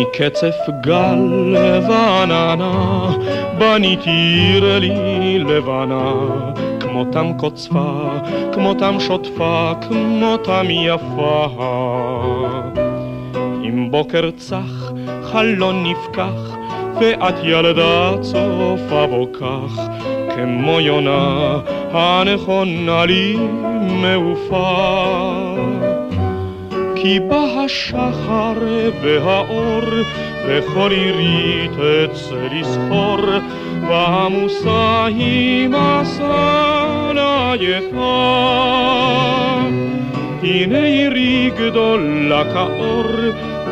[0.00, 1.56] מקצף גל
[1.88, 3.10] ועננה,
[3.58, 6.12] בניתי עיר לי לבנה,
[6.80, 8.10] כמותם קוצפה,
[8.52, 11.46] כמותם שוטפה, כמותם יפה.
[13.62, 14.92] עם בוקר צח,
[15.22, 16.56] חלון נפקח,
[17.00, 19.82] ואת ילדה צופה בו כך,
[20.36, 21.58] כמו יונה
[21.92, 23.36] הנכונה לי
[23.80, 25.87] מעופה.
[27.08, 28.52] כי בא השחר
[29.02, 29.82] והאור,
[30.46, 33.18] וכל עירית אצא לסחור,
[33.88, 37.10] ועמוסה היא מסע
[37.60, 38.50] עייפה.
[40.42, 43.06] הנה עירי גדולה כאור,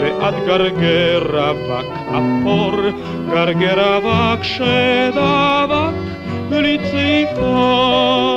[0.00, 2.74] ועד גרגר אבק אפור,
[3.30, 5.94] גרגר אבק שדבק
[6.50, 8.35] לציקה.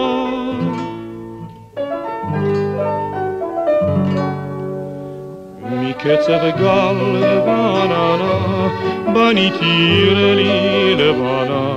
[6.00, 8.68] מקצב גל ועננה,
[9.14, 11.76] בניתי עיר לי לבנה,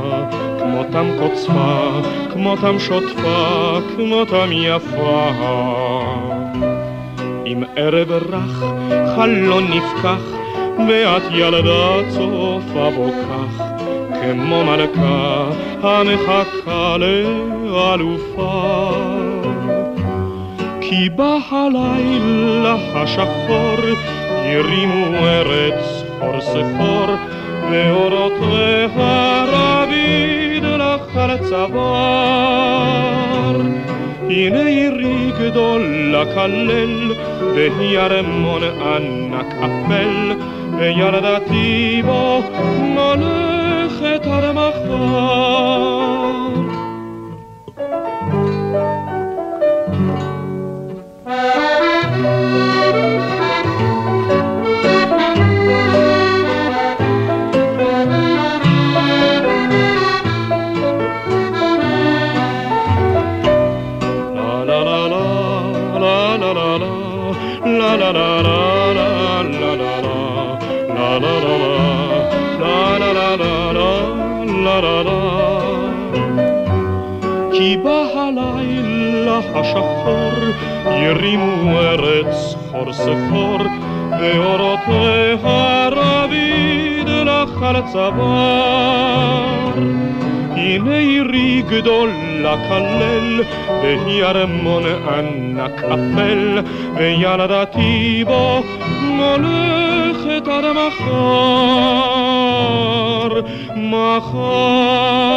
[0.59, 1.89] כמותם קוצפה,
[2.33, 5.31] כמותם שוטפה, כמותם יפה.
[7.45, 8.65] עם ערב רך,
[9.17, 10.23] חלון נפקח,
[10.89, 13.65] ואת ילדה צופה בו כך,
[14.21, 15.45] כמו מלכה
[15.83, 18.93] המחכה לאלופה.
[20.93, 23.77] כי בא הלילה השחור,
[24.29, 27.07] הרימו ארץ חור סחור,
[27.71, 32.41] ואורותיה רביד לך על צוואר.
[34.31, 37.13] הנה עירי גדולה כלל,
[37.55, 40.33] והיא ארמון ענק אפל,
[40.79, 42.43] וילדתי בו
[42.79, 46.32] מולכת עד מחר.
[79.73, 80.33] השחור,
[81.03, 83.59] ירימו ארץ חור סחור,
[84.21, 89.73] ואורותיה רביד לך על צוואר.
[90.57, 93.43] הנה עירי גדולה כלל,
[93.83, 96.59] והיא ארמון ענק אפל,
[96.95, 98.63] וילדתי בו
[99.01, 101.41] מולכת עד מחר,
[103.77, 105.33] מחר.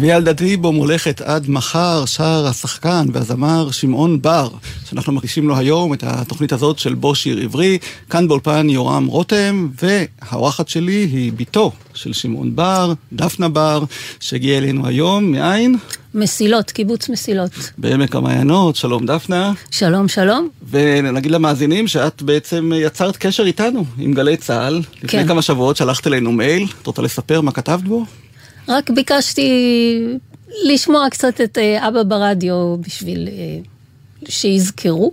[0.00, 4.48] וילדתי בו מולכת עד מחר, שר השחקן והזמר שמעון בר,
[4.88, 7.78] שאנחנו מרגישים לו היום את התוכנית הזאת של בו שיר עברי,
[8.10, 13.84] כאן באולפן יורם רותם, והאורחת שלי היא בתו של שמעון בר, דפנה בר,
[14.20, 15.76] שהגיעה אלינו היום, מאין?
[16.14, 17.70] מסילות, קיבוץ מסילות.
[17.78, 19.52] בעמק המעיינות, שלום דפנה.
[19.70, 20.48] שלום, שלום.
[20.70, 24.82] ונגיד למאזינים שאת בעצם יצרת קשר איתנו, עם גלי צה"ל.
[24.82, 25.06] כן.
[25.06, 28.04] לפני כמה שבועות שלחת אלינו מייל, את רוצה לספר מה כתבת בו?
[28.68, 29.50] רק ביקשתי
[30.64, 33.28] לשמוע קצת את אבא ברדיו בשביל
[34.28, 35.12] שיזכרו,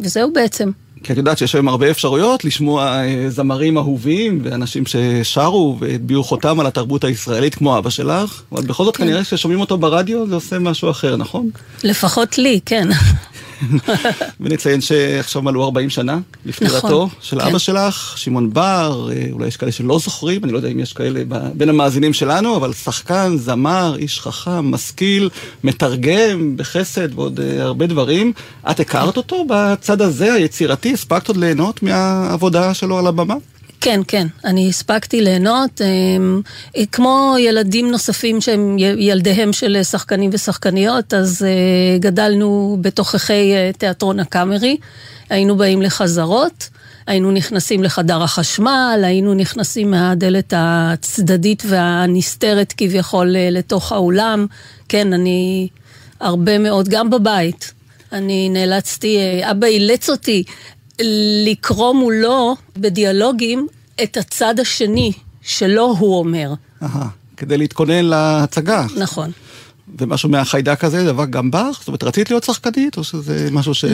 [0.00, 0.70] וזהו בעצם.
[1.02, 6.66] כי את יודעת שיש היום הרבה אפשרויות לשמוע זמרים אהובים ואנשים ששרו והטביעו חותם על
[6.66, 9.04] התרבות הישראלית כמו אבא שלך, אבל בכל זאת כן.
[9.04, 11.50] כנראה ששומעים אותו ברדיו זה עושה משהו אחר, נכון?
[11.84, 12.88] לפחות לי, כן.
[14.40, 17.46] ונציין שעכשיו מלאו 40 שנה לפטירתו נכון, של כן.
[17.46, 21.22] אבא שלך, שמעון בר, אולי יש כאלה שלא זוכרים, אני לא יודע אם יש כאלה
[21.54, 25.30] בין המאזינים שלנו, אבל שחקן, זמר, איש חכם, משכיל,
[25.64, 28.32] מתרגם בחסד ועוד הרבה דברים.
[28.70, 33.34] את הכרת אותו בצד הזה, היצירתי, הספקת עוד ליהנות מהעבודה שלו על הבמה?
[33.80, 35.80] כן, כן, אני הספקתי ליהנות,
[36.92, 41.46] כמו ילדים נוספים שהם ילדיהם של שחקנים ושחקניות, אז
[42.00, 44.76] גדלנו בתוככי תיאטרון הקאמרי,
[45.30, 46.68] היינו באים לחזרות,
[47.06, 54.46] היינו נכנסים לחדר החשמל, היינו נכנסים מהדלת הצדדית והנסתרת כביכול לתוך האולם,
[54.88, 55.68] כן, אני...
[56.20, 57.72] הרבה מאוד, גם בבית.
[58.12, 60.44] אני נאלצתי, אה, אבא אילץ אותי
[61.44, 63.66] לקרוא מולו בדיאלוגים
[64.02, 65.12] את הצד השני
[65.42, 66.54] שלא הוא אומר.
[66.82, 68.86] אהה, כדי להתכונן להצגה.
[68.96, 69.30] נכון.
[69.98, 71.76] ומשהו מהחיידק הזה, דבר גם בך?
[71.78, 73.84] זאת אומרת, רצית להיות שחקנית, או שזה משהו ש...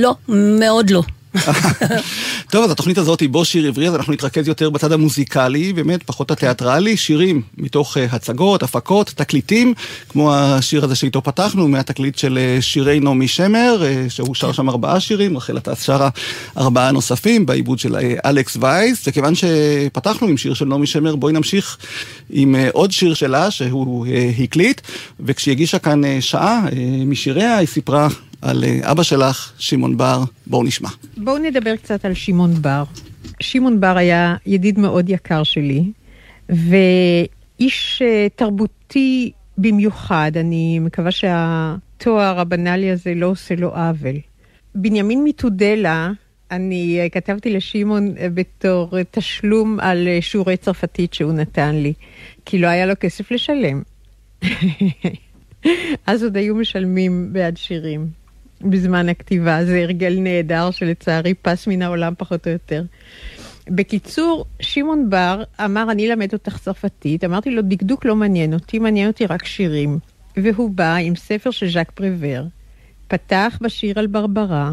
[0.00, 1.02] לא, מאוד לא.
[2.52, 6.02] טוב, אז התוכנית הזאת היא בו שיר עברי, אז אנחנו נתרכז יותר בצד המוזיקלי, באמת,
[6.02, 9.74] פחות התיאטרלי, שירים מתוך uh, הצגות, הפקות, תקליטים,
[10.08, 14.68] כמו השיר הזה שאיתו פתחנו, מהתקליט של uh, שירי נעמי שמר, uh, שהוא שר שם
[14.68, 16.08] ארבעה שירים, רחל עטס שרה
[16.56, 21.78] ארבעה נוספים, בעיבוד של אלכס וייס, וכיוון שפתחנו עם שיר של נעמי שמר, בואי נמשיך
[22.30, 24.06] עם עוד שיר שלה, שהוא
[24.38, 24.80] הקליט,
[25.20, 26.60] וכשהיא הגישה כאן שעה
[27.06, 28.08] משיריה, היא סיפרה
[28.44, 30.24] על אה, אבא שלך, שמעון בר.
[30.46, 30.88] בואו נשמע.
[31.16, 32.84] בואו נדבר קצת על שמעון בר.
[33.40, 35.84] שמעון בר היה ידיד מאוד יקר שלי,
[36.48, 40.32] ואיש אה, תרבותי במיוחד.
[40.36, 44.16] אני מקווה שהתואר הבנאלי הזה לא עושה לו עוול.
[44.74, 46.10] בנימין מתודלה,
[46.50, 51.92] אני אה, כתבתי לשמעון בתור תשלום על שיעורי צרפתית שהוא נתן לי,
[52.44, 53.82] כי לא היה לו כסף לשלם.
[56.06, 58.23] אז עוד היו משלמים בעד שירים.
[58.64, 59.64] בזמן הכתיבה.
[59.64, 62.82] זה הרגל נהדר שלצערי פס מן העולם פחות או יותר.
[63.68, 67.24] בקיצור, שמעון בר אמר, אני אלמד אותך צרפתית.
[67.24, 69.98] אמרתי לו, דקדוק לא מעניין אותי, מעניין אותי רק שירים.
[70.36, 72.44] והוא בא עם ספר של ז'אק פריבר,
[73.08, 74.72] פתח בשיר על ברברה,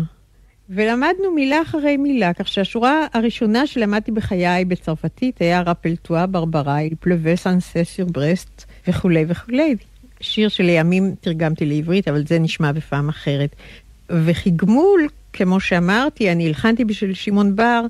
[0.70, 7.44] ולמדנו מילה אחרי מילה, כך שהשורה הראשונה שלמדתי בחיי בצרפתית היה רפלטואה ברברה, il pleuvait
[7.44, 9.76] sans sur ברסט וכולי וכולי.
[10.22, 13.56] שיר שלימים תרגמתי לעברית, אבל זה נשמע בפעם אחרת.
[14.12, 17.82] וכגמול, כמו שאמרתי, אני הלחנתי בשביל שמעון בר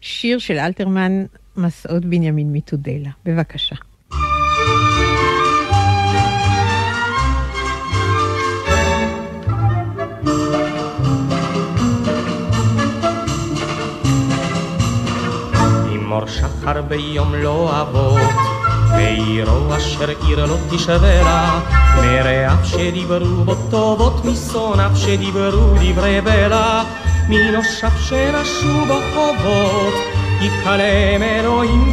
[0.00, 1.24] שיר של אלתרמן,
[1.56, 3.10] מסעות בנימין מתודלה.
[3.24, 3.76] בבקשה.
[16.10, 18.59] מור שחר ביום לא אבות
[18.92, 20.56] ועירו אשר עיר לא
[21.02, 21.60] לה,
[21.96, 26.82] מרעיו שדיברו בו טובות, משונאיו שדיברו דברי בלע,
[27.28, 29.94] מנושיו שנשו בו חובות,
[30.40, 31.92] יתקלם אלוהים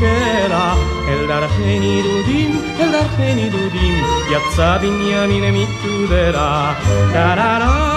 [0.00, 0.74] קלע,
[1.08, 6.74] אל דרכי נידודים, אל דרכי נידודים, יצא בנימין מתודרה.
[7.12, 7.95] לה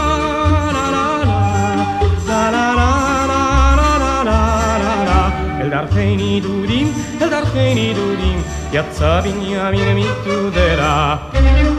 [5.80, 6.88] darkeni dudim,
[7.22, 11.79] el darkeni dudim, piazza Bignamine mi chiuderà.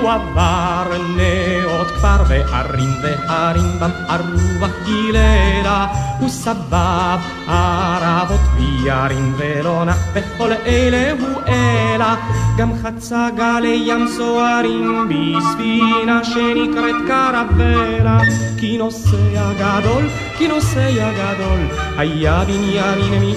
[0.00, 5.86] הוא עבר נאות כפר וערים והרים במערו גיללה,
[6.20, 7.18] הוא סבב
[7.48, 12.14] ערבות וירים ולא נח בכל אלה הוא אלא,
[12.58, 18.18] גם חצה גלי ים סוערים בספינה שנקראת קרבלה,
[18.58, 20.04] כי נוסע גדול,
[20.38, 21.60] כי נוסע גדול,
[21.96, 23.34] היה בנימין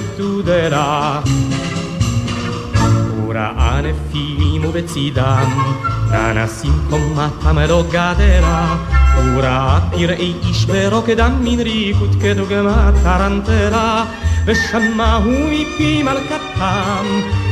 [3.33, 3.53] מתודרה.
[3.53, 5.49] הוא ראה נפילים ובצידם
[6.11, 8.75] ננסים קומתם לא גדרה
[9.15, 14.05] הוא ראה פראי איש ברוקדם מן ריקוד כדוגמת טרנטלה
[14.45, 17.05] ושמעו מפי מלכתם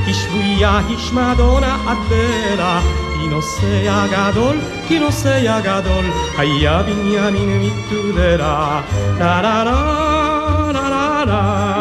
[0.06, 2.82] כי שבויה היא שמדונה אדלה
[3.14, 4.56] כי נוסע גדול,
[4.88, 6.06] כי נוסע גדול
[6.38, 8.82] היה בנימין מתודרה
[9.20, 11.74] לה לה לה לה לה לה לה לה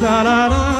[0.00, 0.71] לה לה לה לה כי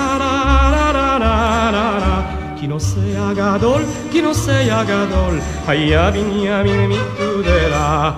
[2.83, 8.13] נוסע גדול, כי נוסע גדול, היה בנימין מתודרה.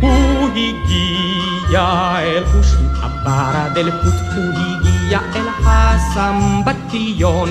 [0.00, 7.50] הוא הגיע אל חושי אברה דל פוט, הוא הגיע אל הסמבטיון.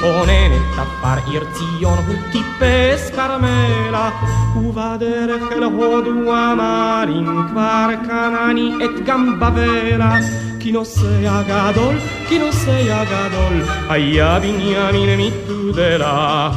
[0.00, 4.06] Honen eta far irtzion huti pez karmela
[4.60, 10.12] Uvader jel hodu amarin kvar kanani et gambabela
[10.60, 11.96] Kino se agadol,
[12.28, 13.56] kino se agadol
[13.88, 16.52] Aia binyamin mitu dela.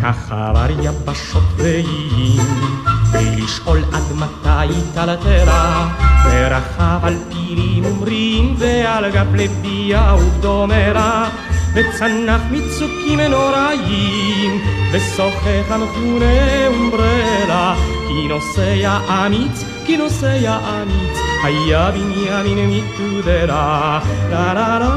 [0.00, 2.87] Kajabaria pasot behin behin
[3.20, 5.88] לשאול עד מתי טלטלה,
[6.24, 11.28] ורכב על פילים ומרים ועל גב לביאה ודומרה,
[11.74, 17.74] וצנח מצוקים נוראים, ושוחח המכונה אומברלה,
[18.08, 24.00] כי נוסע אמיץ, כי נוסע אמיץ, היה בנימין מתודרה.
[24.30, 24.88] לה לה לה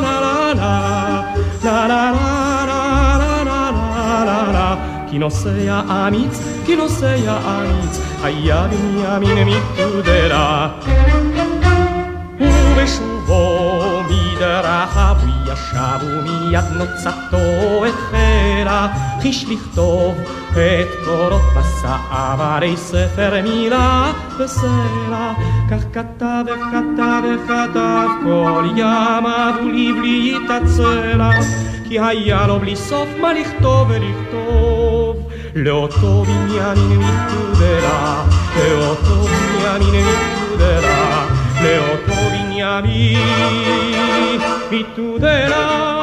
[0.00, 0.54] לה לה
[1.62, 2.12] לה לה
[3.44, 4.76] לה לה לה
[5.10, 8.66] כי נוסע אמיץ, כי נוסע אמיץ, היה
[9.20, 10.68] בנימין מתודרה.
[12.40, 15.16] ובשובו מדרכיו
[15.50, 18.88] עכשיו ומיד נוצתו החלה,
[19.22, 20.14] חיש לכתוב
[20.52, 25.32] את קורות מסע עברי ספר מילה וסלע.
[25.70, 31.30] כך כתב וכתב וכתב כל ימיו ולבלי התעצלה,
[31.88, 35.27] כי היה לו בלי סוף מה לכתוב ולכתוב.
[35.54, 37.88] 로또비냐니네 미쿠데라
[38.52, 39.32] 레오또비
[39.64, 40.88] 냐니네 미쿠데라
[41.64, 43.16] 레오또비냐미
[44.68, 45.97] 미쿠데라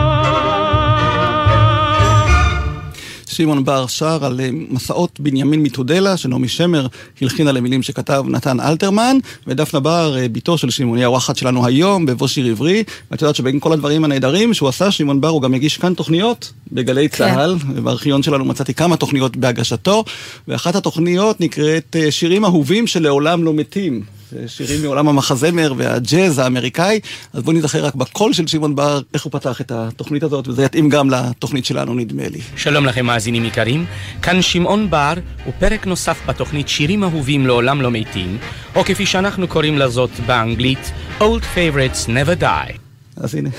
[3.35, 6.87] שמעון בר שר על אה, מסעות בנימין מתודלה, שנעמי שמר
[7.21, 12.05] הלחינה למילים שכתב נתן אלתרמן, ודפנה בר, אה, בתו של שמעון, היא האורחת שלנו היום
[12.05, 15.53] בבוא שיר עברי, ואת יודעת שבין כל הדברים הנהדרים שהוא עשה, שמעון בר הוא גם
[15.53, 17.17] הגיש כאן תוכניות בגלי כן.
[17.17, 20.03] צה"ל, ובארכיון שלנו מצאתי כמה תוכניות בהגשתו,
[20.47, 24.01] ואחת התוכניות נקראת אה, שירים אהובים שלעולם לא מתים.
[24.47, 26.99] שירים מעולם המחזמר והג'אז האמריקאי,
[27.33, 30.63] אז בואו נזכר רק בקול של שמעון בר, איך הוא פתח את התוכנית הזאת, וזה
[30.63, 32.39] יתאים גם לתוכנית שלנו, נדמה לי.
[32.55, 33.85] שלום לכם, מאזינים יקרים.
[34.21, 35.13] כאן שמעון בר,
[35.47, 38.37] ופרק נוסף בתוכנית שירים אהובים לעולם לא מתים,
[38.75, 42.77] או כפי שאנחנו קוראים לזאת באנגלית, Old Favorites Never Die.
[43.17, 43.49] אז הנה,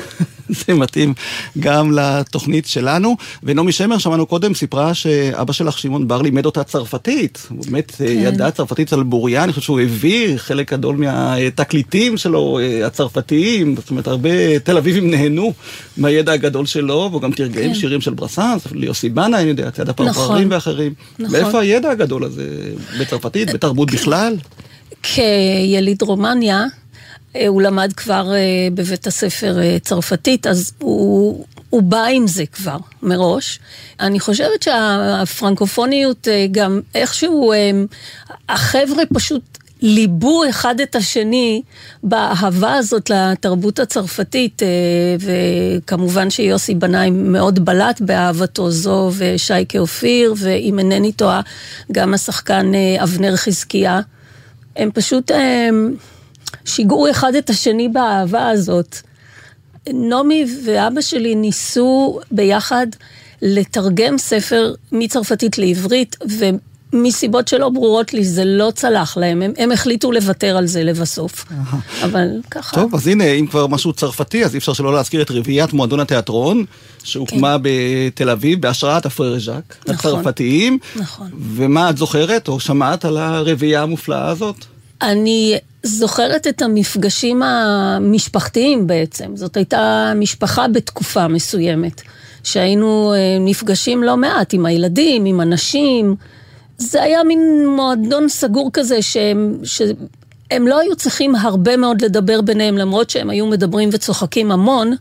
[0.67, 1.15] זה מתאים
[1.59, 3.17] גם לתוכנית שלנו.
[3.43, 7.47] ונעמי שמר, שמענו קודם, סיפרה שאבא שלך, שמעון בר, לימד אותה צרפתית.
[7.51, 8.05] הוא באמת כן.
[8.09, 13.77] ידע צרפתית על בוריה, אני חושב שהוא הביא חלק גדול מהתקליטים שלו, אה, הצרפתיים.
[13.77, 15.53] זאת אומרת, הרבה תל אביבים נהנו
[15.97, 17.75] מהידע הגדול שלו, והוא גם תרגם כן.
[17.75, 20.53] שירים של ברסאנס, ליוסי בנה, אני יודע, צד הפרפרים נכון.
[20.53, 20.95] ואחרים.
[21.19, 21.41] נכון.
[21.41, 22.45] מאיפה הידע הגדול הזה?
[23.01, 24.37] בצרפתית, בתרבות בכלל?
[25.03, 26.67] כיליד רומניה, אה,
[27.49, 32.77] הוא למד כבר אה, בבית הספר אה, צרפתית, אז הוא, הוא בא עם זה כבר
[33.03, 33.59] מראש.
[34.01, 37.53] אני חושבת שהפרנקופוניות גם איכשהו,
[38.49, 39.43] החבר'ה פשוט
[39.83, 41.63] ליבו אחד את השני
[42.03, 44.63] באהבה הזאת לתרבות הצרפתית,
[45.21, 51.41] וכמובן שיוסי בנאי מאוד בלט באהבתו זו ושייקה אופיר, ואם אינני טועה,
[51.93, 54.01] גם השחקן אבנר חזקיה.
[54.77, 55.31] הם פשוט...
[55.31, 55.97] הם,
[56.65, 58.97] שיגעו אחד את השני באהבה הזאת.
[59.89, 62.87] נעמי ואבא שלי ניסו ביחד
[63.43, 66.17] לתרגם ספר מצרפתית לעברית,
[66.93, 71.45] ומסיבות שלא ברורות לי זה לא צלח להם, הם, הם החליטו לוותר על זה לבסוף.
[72.05, 72.77] אבל ככה.
[72.77, 76.01] טוב, אז הנה, אם כבר משהו צרפתי, אז אי אפשר שלא להזכיר את רביעיית מועדון
[76.01, 76.65] התיאטרון,
[77.05, 77.63] שהוקמה כן.
[77.63, 80.79] בתל אביב בהשראת הפרר ז'אק, נכון, הצרפתיים.
[80.97, 81.31] נכון.
[81.55, 84.57] ומה את זוכרת, או שמעת על הרביעייה המופלאה הזאת?
[85.03, 89.37] אני זוכרת את המפגשים המשפחתיים בעצם.
[89.37, 92.03] זאת הייתה משפחה בתקופה מסוימת,
[92.45, 96.17] שהיינו אה, נפגשים לא מעט עם הילדים, עם אנשים.
[96.79, 102.79] זה היה מין מועדון סגור כזה שהם, שהם לא היו צריכים הרבה מאוד לדבר ביניהם,
[102.79, 104.93] למרות שהם היו מדברים וצוחקים המון,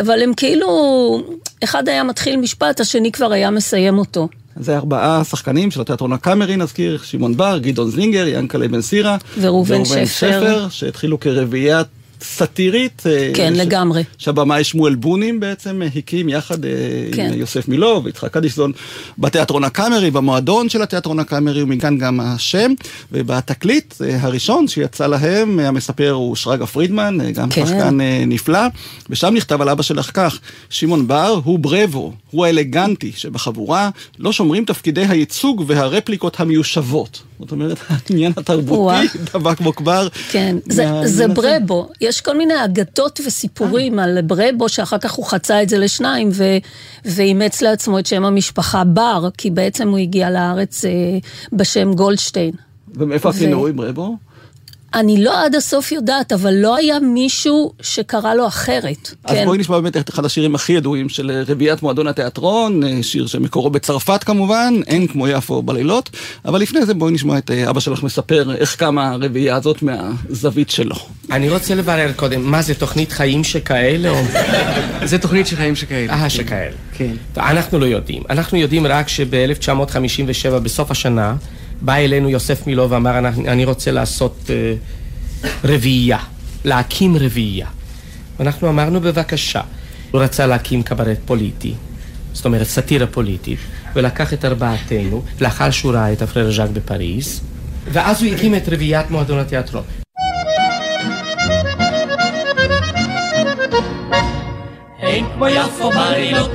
[0.00, 1.22] אבל הם כאילו,
[1.64, 4.28] אחד היה מתחיל משפט, השני כבר היה מסיים אותו.
[4.56, 9.16] זה ארבעה שחקנים של התיאטרון הקאמרי, נזכיר, שמעון בר, גדעון זינגר, ינקלה בן סירה.
[9.40, 10.04] וראובן שפר.
[10.06, 11.86] שפר, שהתחילו כרביעיית
[12.22, 13.02] סאטירית.
[13.06, 13.58] אה, כן, ש...
[13.58, 14.04] לגמרי.
[14.18, 16.70] שהבמאי שמואל בונים בעצם אה, הקים יחד אה,
[17.12, 17.30] כן.
[17.32, 18.72] עם יוסף מילוא ויצחק אדיסון
[19.18, 22.72] בתיאטרון הקאמרי, במועדון של התיאטרון הקאמרי, ומכאן גם השם.
[23.12, 27.66] ובתקליט הראשון שיצא להם, המספר הוא שרגא פרידמן, גם כן.
[27.66, 28.60] שחקן נפלא,
[29.10, 30.38] ושם נכתב על אבא שלך כך,
[30.70, 37.29] שמעון בר הוא ברבו, הוא האלגנטי שבחבורה לא שומרים תפקידי הייצוג והרפליקות המיושבות.
[37.40, 40.08] זאת אומרת, העניין התרבותי דבק בו כבר.
[40.30, 41.88] כן, זה, זה ברבו.
[42.00, 44.04] יש כל מיני אגדות וסיפורים אה.
[44.04, 46.44] על ברבו, שאחר כך הוא חצה את זה לשניים, ו,
[47.04, 50.90] ואימץ לעצמו את שם המשפחה בר, כי בעצם הוא הגיע לארץ אה,
[51.52, 52.52] בשם גולדשטיין.
[52.94, 54.16] ומאיפה הכינוי ברבו?
[54.94, 59.10] אני לא עד הסוף יודעת, אבל לא היה מישהו שקרא לו אחרת.
[59.24, 59.44] אז כן.
[59.44, 63.70] בואי נשמע באמת את אחד השירים הכי ידועים של רביעיית מועדון התיאטרון, אה, שיר שמקורו
[63.70, 66.10] בצרפת כמובן, אין כמו יפו בלילות,
[66.44, 70.70] אבל לפני זה בואי נשמע את אה, אבא שלך מספר איך קמה הרביעייה הזאת מהזווית
[70.70, 70.96] שלו.
[71.30, 74.12] אני רוצה לברר קודם, מה זה תוכנית חיים שכאלה?
[75.04, 76.12] זה תוכנית של חיים שכאלה.
[76.12, 76.76] אה, שכאלה.
[76.92, 77.14] כן.
[77.36, 78.22] אנחנו לא יודעים.
[78.30, 81.34] אנחנו יודעים רק שב-1957, בסוף השנה,
[81.80, 86.18] בא אלינו יוסף מילו ואמר, אני רוצה לעשות uh, רביעייה,
[86.64, 87.66] להקים רביעייה.
[88.38, 89.60] ואנחנו אמרנו, בבקשה.
[90.10, 91.74] הוא רצה להקים קברט פוליטי,
[92.32, 93.58] זאת אומרת סאטירה פוליטית,
[93.94, 97.40] ולקח את ארבעתנו, לאחר שהוא ראה את הפרר ז'אק בפריז,
[97.92, 99.84] ואז הוא הקים את רביעיית מועדון התיאטרון.
[105.02, 106.50] אין כמו יפו בלילות,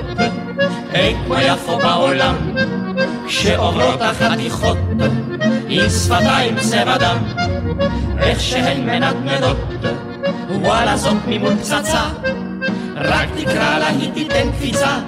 [0.94, 2.36] אין כמו יפו בעולם.
[3.28, 4.78] שעוברות החתיכות
[5.70, 7.18] עם שפתיים צבע דם,
[8.20, 9.58] איך שהן מנדנדות,
[10.50, 12.04] וואלה זאת ממול פצצה,
[12.96, 15.00] רק תקרא לה היא תיתן קפיצה,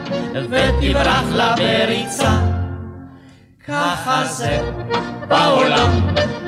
[0.49, 2.39] ותברח לה בריצה.
[3.67, 4.59] ככה זה
[5.27, 5.91] בעולם,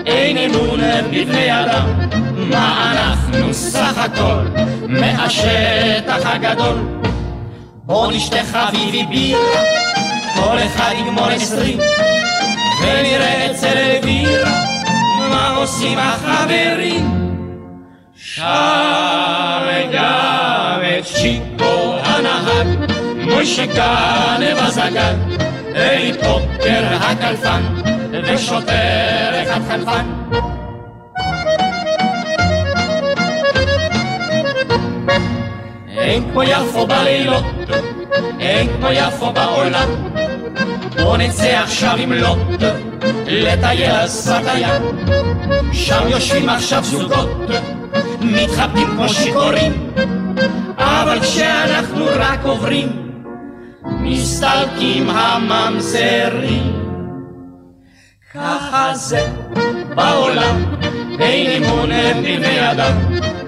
[0.06, 0.80] אין אמון
[1.12, 6.78] בבני אדם, מה אנחנו סך הכל מהשטח הגדול.
[7.84, 9.79] בוא נשתה חביבי בירה,
[10.40, 11.80] כל אחד יגמור עשרים,
[12.82, 14.52] ונראה אצל אלבירה,
[15.30, 17.20] מה עושים החברים.
[18.16, 22.68] שר גם את צ'יקו הנהג,
[23.16, 25.16] מוישה גנב הזגג,
[25.76, 27.62] אלי פוקר הקלפן,
[28.24, 30.06] ושוטר אחד חלפן.
[35.98, 37.46] אין כמו יפו בלילות,
[38.40, 39.90] אין כמו יפו בעולם.
[40.96, 42.62] בוא נצא עכשיו עם לוט,
[43.28, 44.82] לטייל על שפת הים.
[45.74, 47.30] שם יושבים עכשיו זוגות,
[48.22, 49.92] מתחבקים כמו שיכורים,
[50.78, 53.12] אבל כשאנחנו רק עוברים,
[53.86, 56.74] מסתלקים הממזרים.
[58.34, 59.28] ככה זה
[59.96, 60.76] בעולם,
[61.20, 62.94] אין אמון בבני אדם,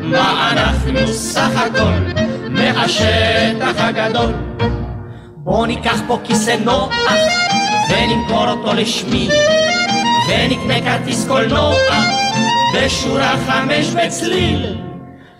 [0.01, 4.33] מה אנחנו סך הכל מהשטח הגדול.
[5.43, 6.93] בוא ניקח פה כיסא נוח
[7.89, 9.29] ונמכור אותו לשמי,
[10.29, 11.73] ונקנה כרטיס קולנוע
[12.75, 14.77] בשורה חמש בצליל.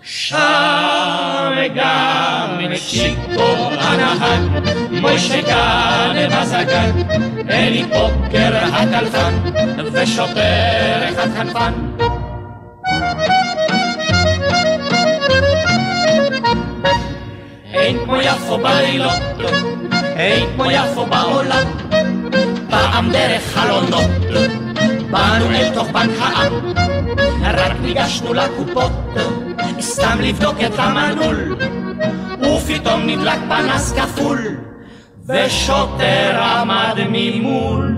[0.02, 2.58] שם גם
[2.90, 3.42] צ'יקו
[3.78, 6.92] הנהג, מוישה גנב הזגג,
[7.50, 9.34] אלי פוקר הטלפן,
[9.92, 11.72] ושוטר אחד חנפן.
[17.72, 19.12] אין כמו יפו בלילות,
[20.22, 21.66] אין כמו יפו בעולם,
[22.70, 24.10] פעם דרך חלונות,
[25.10, 26.52] באנו אל תוך בנק העם,
[27.42, 28.92] רק ניגשנו לקופות,
[29.80, 31.56] סתם לבדוק את המנעול,
[32.42, 34.38] ופתאום נדלק פנס כפול,
[35.26, 37.94] ושוטר עמד ממול.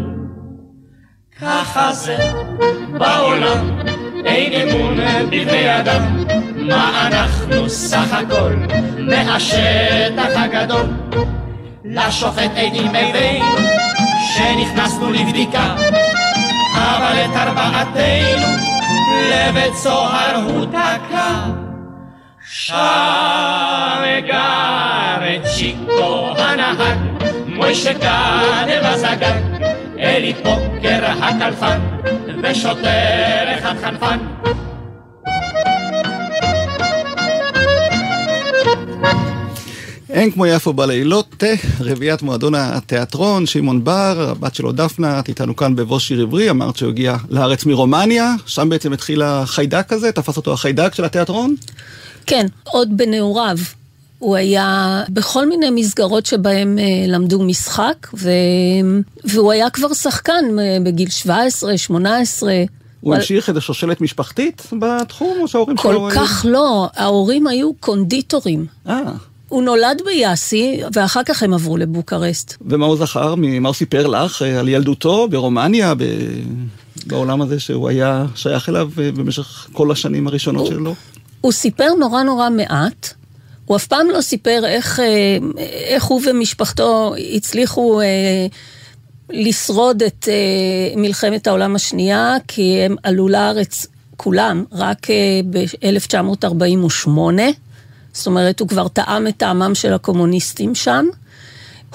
[1.41, 2.17] ככה זה
[2.99, 3.79] בעולם,
[4.25, 6.25] אין אמון בבני אדם,
[6.57, 8.55] מה אנחנו סך הכל
[8.99, 10.87] מהשטח הגדול.
[11.85, 13.69] לשופט עדים הבאנו
[14.35, 15.75] שנכנסנו לבדיקה,
[16.75, 18.47] אבל את ארבעתנו
[19.31, 21.35] לבית סוהר הוא תקע.
[22.51, 26.99] שם גר את צ'יקו הנהג,
[27.47, 29.43] מוישה גנב הזגג,
[29.99, 31.79] אלי פוקר הקלפן,
[32.43, 34.19] ושוטר אחד חנפן.
[40.15, 41.45] אין כמו יפו בלילות,
[41.81, 46.77] רביעיית מועדון התיאטרון, שמעון בר, הבת שלו דפנה, את איתנו כאן בבוא שיר עברי, אמרת
[46.77, 51.55] שהוא הגיע לארץ מרומניה, שם בעצם התחיל החיידק הזה, תפס אותו החיידק של התיאטרון?
[52.27, 53.57] כן, עוד בנעוריו.
[54.19, 58.31] הוא היה בכל מיני מסגרות שבהם uh, למדו משחק, ו...
[59.25, 62.53] והוא היה כבר שחקן uh, בגיל 17, 18.
[63.01, 66.11] הוא המשיך איזה שושלת משפחתית בתחום, או שההורים שלו...
[66.11, 68.67] כל כך לא, ההורים היו קונדיטורים.
[68.89, 69.01] אה,
[69.55, 72.55] הוא נולד ביאסי, ואחר כך הם עברו לבוקרשט.
[72.67, 73.35] ומה הוא זכר?
[73.35, 76.05] מה הוא סיפר לך אה, על ילדותו ברומניה, ב...
[77.07, 80.95] בעולם הזה שהוא היה שייך אליו אה, במשך כל השנים הראשונות שלו?
[81.41, 83.15] הוא סיפר נורא נורא מעט.
[83.67, 85.39] הוא אף פעם לא סיפר איך, אה,
[85.85, 88.07] איך הוא ומשפחתו הצליחו אה,
[89.31, 90.35] לשרוד את אה,
[90.97, 93.87] מלחמת העולם השנייה, כי הם עלו לארץ
[94.17, 95.07] כולם רק
[95.51, 97.09] ב-1948.
[98.15, 101.07] זאת אומרת, הוא כבר טעם את טעמם של הקומוניסטים שם.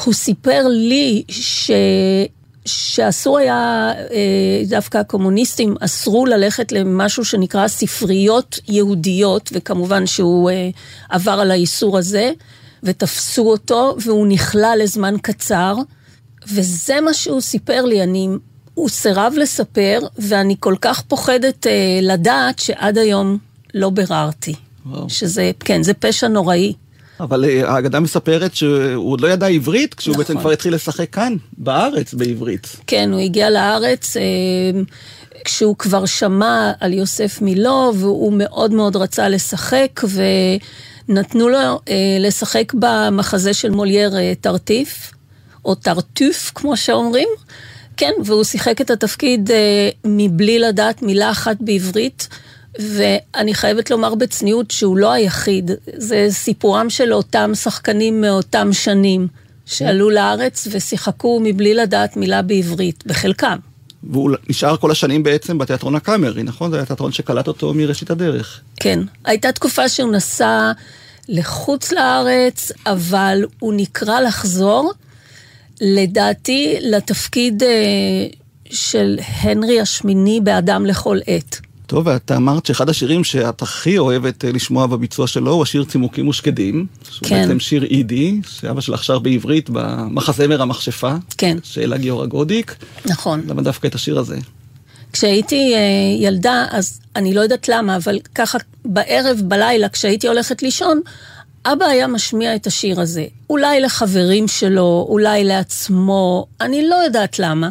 [0.04, 1.72] הוא סיפר לי ש...
[2.66, 3.92] שאסור היה,
[4.68, 10.50] דווקא הקומוניסטים אסרו ללכת למשהו שנקרא ספריות יהודיות, וכמובן שהוא
[11.10, 12.32] עבר על האיסור הזה,
[12.84, 15.76] ותפסו אותו, והוא נכלא לזמן קצר,
[16.48, 18.28] וזה מה שהוא סיפר לי, אני,
[18.74, 21.68] הוא סירב לספר, ואני כל כך פוחדת
[22.02, 23.38] לדעת שעד היום
[23.74, 24.56] לא ביררתי.
[24.90, 25.10] וואו.
[25.10, 26.74] שזה, כן, זה פשע נוראי.
[27.20, 30.24] אבל האגדה מספרת שהוא עוד לא ידע עברית, כשהוא נכון.
[30.24, 32.76] בעצם כבר התחיל לשחק כאן, בארץ, בעברית.
[32.88, 34.24] כן, הוא הגיע לארץ אה,
[35.46, 40.02] כשהוא כבר שמע על יוסף מילו, והוא מאוד מאוד רצה לשחק,
[41.10, 45.12] ונתנו לו אה, לשחק במחזה של מולייר אה, טרטיף,
[45.66, 47.30] או טרטוף, כמו שאומרים.
[47.98, 49.50] כן, והוא שיחק את התפקיד
[50.06, 52.28] מבלי לדעת מילה אחת בעברית.
[52.80, 59.28] ואני חייבת לומר בצניעות שהוא לא היחיד, זה סיפורם של אותם שחקנים מאותם שנים
[59.66, 63.58] שעלו לארץ ושיחקו מבלי לדעת מילה בעברית, בחלקם.
[64.04, 66.72] והוא נשאר כל השנים בעצם בתיאטרון הקאמרי, נכון?
[66.72, 68.62] זה היה תיאטרון שקלט אותו מראשית הדרך.
[68.80, 69.00] כן.
[69.26, 70.72] הייתה תקופה שהוא נסע
[71.28, 74.94] לחוץ לארץ, אבל הוא נקרא לחזור,
[75.82, 77.70] לדעתי, לתפקיד אה,
[78.70, 81.60] של הנרי השמיני באדם לכל עת.
[81.90, 86.28] טוב, ואת אמרת שאחד השירים שאת הכי אוהבת אה, לשמוע בביצוע שלו הוא השיר צימוקים
[86.28, 86.86] ושקדים.
[87.12, 87.42] שהוא כן.
[87.42, 91.14] בעצם שיר אידי, שאבא שלך שר בעברית במחזמר המכשפה.
[91.38, 91.58] כן.
[91.64, 92.76] של גיורא גודיק.
[93.06, 93.44] נכון.
[93.48, 94.38] למה דווקא את השיר הזה?
[95.14, 95.80] כשהייתי אה,
[96.20, 101.02] ילדה, אז אני לא יודעת למה, אבל ככה בערב, בלילה, כשהייתי הולכת לישון,
[101.66, 103.26] אבא היה משמיע את השיר הזה.
[103.50, 107.70] אולי לחברים שלו, אולי לעצמו, אני לא יודעת למה.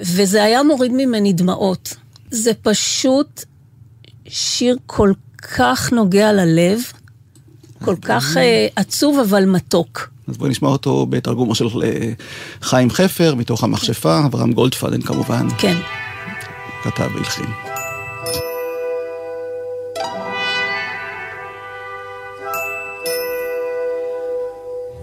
[0.00, 1.94] וזה היה מוריד ממני דמעות.
[2.30, 3.44] זה פשוט
[4.28, 5.12] שיר כל
[5.56, 6.80] כך נוגע ללב,
[7.84, 10.10] כל כך אה, עצוב אבל מתוק.
[10.28, 12.12] אז בואי נשמע אותו בתרגומו של אה,
[12.60, 15.76] חיים חפר, מתוך המכשפה, אברהם גולדפדן כמובן, כן.
[16.82, 17.46] כתב והלחין.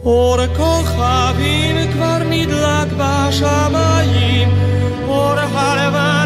[0.03, 4.49] אור כוכבים כבר נדלק בשמיים,
[5.07, 6.20] אור על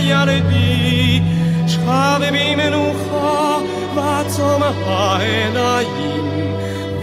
[0.00, 1.20] ילדי,
[1.66, 3.56] שכב במנוחה
[3.94, 6.56] ועצום העיניים,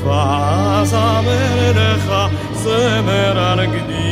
[0.03, 2.13] ואזמר לך
[2.53, 4.03] זמר על גדי.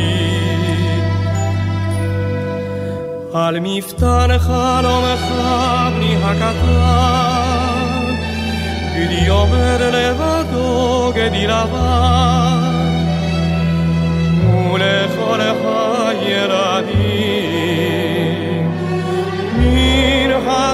[3.34, 5.26] על מפתן חלומך
[5.96, 7.72] בני הקטן,
[8.96, 12.62] גדי עומד לבדו, גדי לבן,
[14.74, 15.42] ולכל
[16.22, 17.55] הילדים,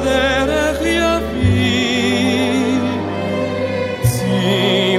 [0.04, 2.80] der ich lieb wie
[4.06, 4.98] sie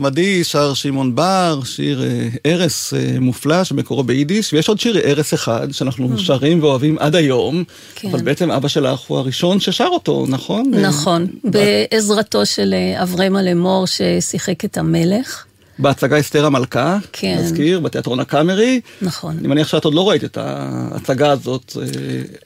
[0.00, 5.32] מחמדי, שר שמעון בר, שיר אה, ערש אה, מופלא שמקורו ביידיש, ויש עוד שיר ערש
[5.32, 8.08] אחד שאנחנו שרים ואוהבים עד היום, כן.
[8.08, 10.70] אבל בעצם אבא שלך הוא הראשון ששר אותו, נכון?
[10.70, 15.44] נכון, בעזרתו של אה, אברמה לאמור ששיחק את המלך.
[15.78, 17.38] בהצגה אסתר המלכה, כן.
[17.40, 18.80] נזכיר, בתיאטרון הקאמרי.
[19.02, 19.36] נכון.
[19.38, 21.86] אני מניח שאת עוד לא ראית את ההצגה הזאת אה,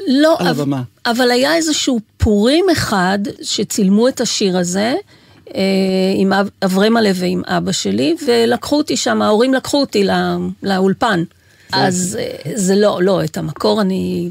[0.09, 0.83] לא, על אבל, הבמה.
[1.07, 4.95] אבל היה איזשהו פורים אחד שצילמו את השיר הזה.
[5.55, 5.61] אה,
[6.17, 10.15] עם אב- אברמלה ועם אבא שלי, ולקחו אותי שם, ההורים לקחו אותי לא,
[10.63, 11.25] לאולפן.
[11.73, 14.31] אז אה, זה לא, לא, את המקור אני...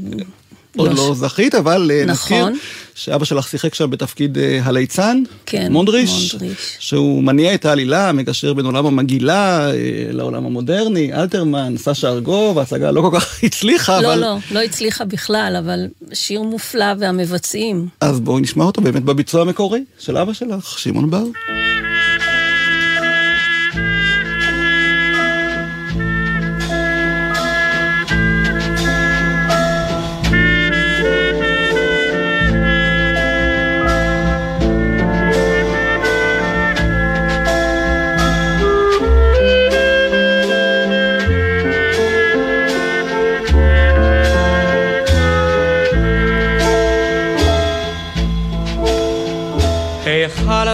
[0.76, 2.58] עוד ש- לא זכית, אבל אה, נזכיר נכון.
[2.94, 6.76] שאבא שלך שיחק שם בתפקיד אה, הליצן, כן, מונדריש, מונדריש.
[6.78, 9.74] שהוא מניע את העלילה, מגשר בין עולם המגילה אה,
[10.10, 14.20] לעולם המודרני, אלתרמן, סשה ארגוב, ההצגה לא כל כך הצליחה, לא, אבל...
[14.20, 15.78] לא, לא הצליחה בכלל, אבל
[16.12, 17.88] שיר מופלא והמבצעים.
[18.00, 21.24] אז בואי נשמע אותו באמת בביצוע המקורי של אבא שלך, שמעון בר.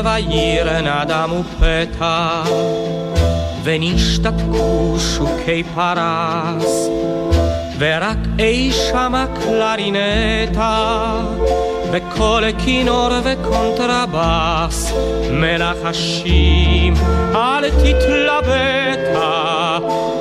[0.04, 2.48] וירן אדם ופתח,
[3.62, 6.88] ונשתתקו שוקי פרס,
[7.78, 11.04] ורק אי שם הקלרינטה,
[11.92, 14.92] בקול כינור וקונטרבס,
[15.30, 16.94] מלחשים
[17.34, 19.18] אל תתלבטה,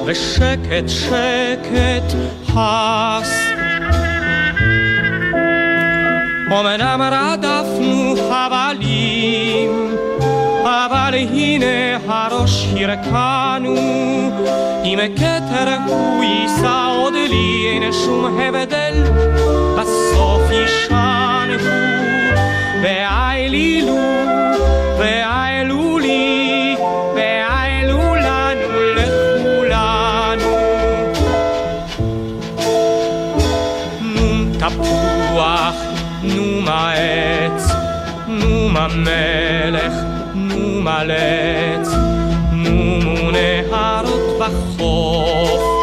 [0.06, 2.14] ושקט שקט
[2.56, 3.57] הס.
[6.52, 9.98] אמנם רדפנו חבלים
[10.64, 13.76] אבל הנה הראש הרכנו,
[14.84, 19.04] אם כתר הוא יישא עוד לי, אין שום הבדל,
[19.80, 21.70] בסוף יישן הוא,
[22.84, 23.98] והעלילו,
[25.00, 25.57] והעלו לי,
[38.78, 39.94] המלך,
[40.36, 41.90] מלץ,
[42.52, 45.77] נו נהרות בחוף,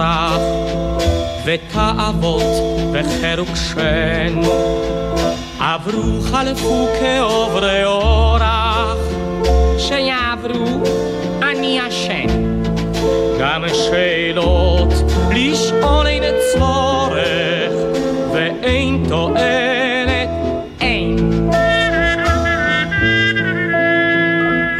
[0.00, 0.40] וטורח,
[1.44, 2.42] ותאוות
[2.92, 4.40] וחירוק שן,
[5.60, 8.96] עברו חלפו כעוברי אורח,
[9.78, 10.82] שיעברו
[11.42, 12.52] אני אשן.
[13.40, 14.92] גם שאלות
[15.30, 17.72] לשאול אין צורך,
[18.32, 20.28] ואין תועלת,
[20.80, 21.16] אין.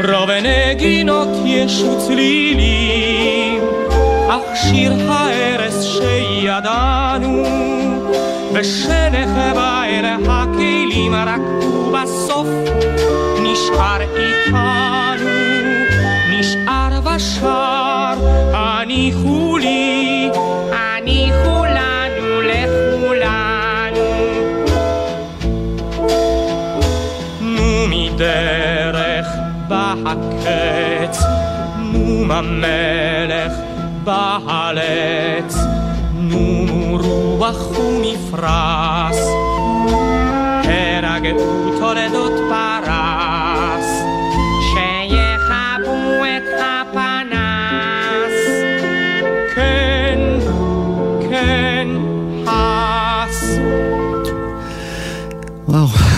[0.07, 3.10] רוב הנגינות ישו צלילים
[4.31, 7.43] אך שיר הארס שידענו,
[8.53, 12.47] ושנחבא אל הכלים רק ובסוף
[13.41, 15.29] נשאר איתנו,
[16.29, 18.13] נשאר ושר,
[18.53, 20.29] הניחו לי,
[20.71, 24.01] הניחו לנו לכולנו.
[27.41, 29.27] נו מדרך
[29.67, 31.23] בא הקץ,
[31.77, 33.70] נו המלך
[34.03, 35.55] בעלץ,
[36.13, 39.17] נו רוח ומפרס,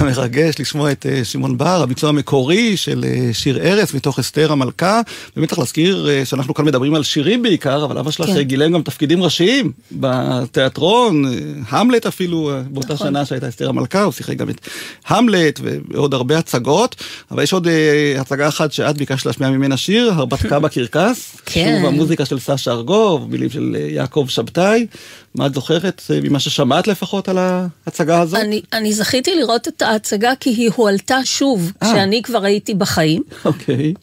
[0.03, 5.01] מרגש לשמוע את אה, שמעון בר, הביצוע המקורי של אה, שיר ארץ מתוך אסתר המלכה.
[5.35, 8.41] באמת צריך להזכיר אה, שאנחנו כאן מדברים על שירים בעיקר, אבל אבא שלך כן.
[8.41, 11.25] גילם גם תפקידים ראשיים בתיאטרון,
[11.69, 13.07] המלט אפילו, באותה נכון.
[13.07, 14.67] שנה שהייתה אסתר המלכה, הוא שיחק גם את
[15.07, 15.59] המלט
[15.93, 16.95] ועוד הרבה הצגות,
[17.31, 17.67] אבל יש עוד
[18.19, 21.35] הצגה אחת שאת ביקשת להשמיע ממנה שיר, הרפתקה בקרקס.
[21.45, 21.77] כן.
[21.77, 24.87] שוב המוזיקה של סשה ארגוב, מילים של יעקב שבתאי.
[25.35, 28.39] מה את זוכרת ממה ששמעת לפחות על ההצגה הזאת?
[28.39, 31.91] אני, אני זכיתי לראות את ההצגה כי היא הועלתה שוב, אה.
[31.91, 33.23] כשאני כבר הייתי בחיים.
[33.45, 33.93] אוקיי.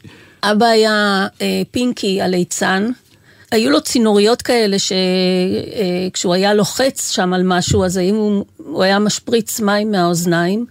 [0.42, 2.90] אבא היה אה, פינקי הליצן.
[3.52, 8.98] היו לו צינוריות כאלה שכשהוא היה לוחץ שם על משהו, אז האם הוא, הוא היה
[8.98, 10.66] משפריץ מים מהאוזניים,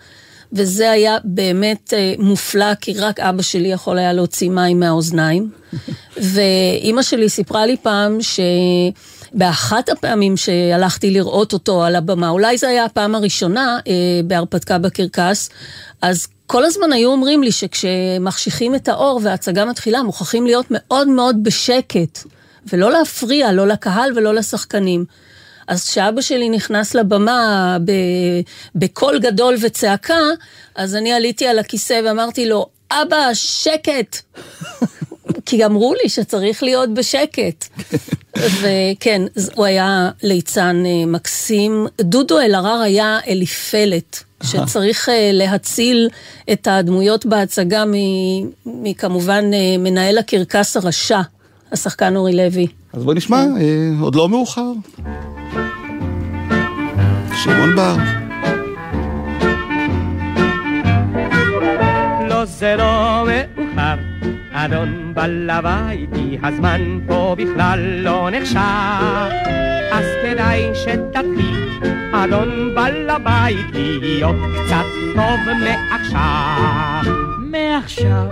[0.54, 5.50] וזה היה באמת אה, מופלא, כי רק אבא שלי יכול היה להוציא מים מהאוזניים.
[6.34, 8.18] ואימא שלי סיפרה לי פעם
[9.34, 15.50] שבאחת הפעמים שהלכתי לראות אותו על הבמה, אולי זו הייתה הפעם הראשונה אה, בהרפתקה בקרקס,
[16.02, 21.44] אז כל הזמן היו אומרים לי שכשמחשיכים את האור וההצגה מתחילה, מוכרחים להיות מאוד מאוד
[21.44, 22.20] בשקט,
[22.74, 25.06] ולא להפריע, לא לקהל ולא לשחקנים.
[25.68, 27.78] אז כשאבא שלי נכנס לבמה
[28.76, 30.20] בקול גדול וצעקה,
[30.76, 34.22] אז אני עליתי על הכיסא ואמרתי לו, אבא, שקט!
[35.50, 37.66] כי אמרו לי שצריך להיות בשקט.
[38.62, 39.22] וכן,
[39.56, 41.88] הוא היה ליצן אה, מקסים.
[42.02, 46.10] דודו אלהרר היה אליפלת, שצריך אה, להציל
[46.52, 47.94] את הדמויות בהצגה מ-
[48.66, 51.20] מכמובן אה, מנהל הקרקס הרשע,
[51.72, 52.68] השחקן אורי לוי.
[52.94, 54.72] אז בואי נשמע, אה, עוד לא מאוחר.
[57.44, 57.96] שמעון בר.
[62.30, 64.00] לא זה לא מאוחר,
[64.52, 68.60] אדון בעל הביתי, הזמן פה בכלל לא נחשב.
[69.92, 71.70] אז כדאי שתתחיל,
[72.14, 74.86] אדון בעל הביתי, להיות קצת
[75.16, 77.14] טוב מעכשיו.
[77.40, 78.28] מעכשיו.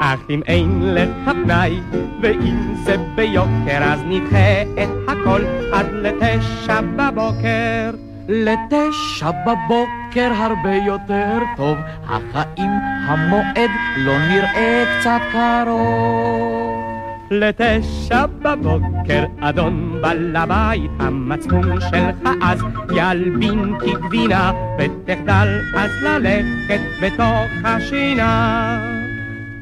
[0.00, 1.80] אך אם אין לך פנאי,
[2.22, 4.88] ואם זה ביוקר, אז נדחה את.
[5.08, 8.11] הכל עד לתשע בבוקר.
[8.32, 12.70] לתשע בבוקר הרבה יותר טוב, החיים
[13.06, 16.82] המועד לא נראה קצת קרוב.
[17.30, 22.62] לתשע בבוקר, אדון בעל הבית, המצפון שלך אז
[22.96, 28.78] ילבין כגבינה, ותחדל אז ללכת בתוך השינה.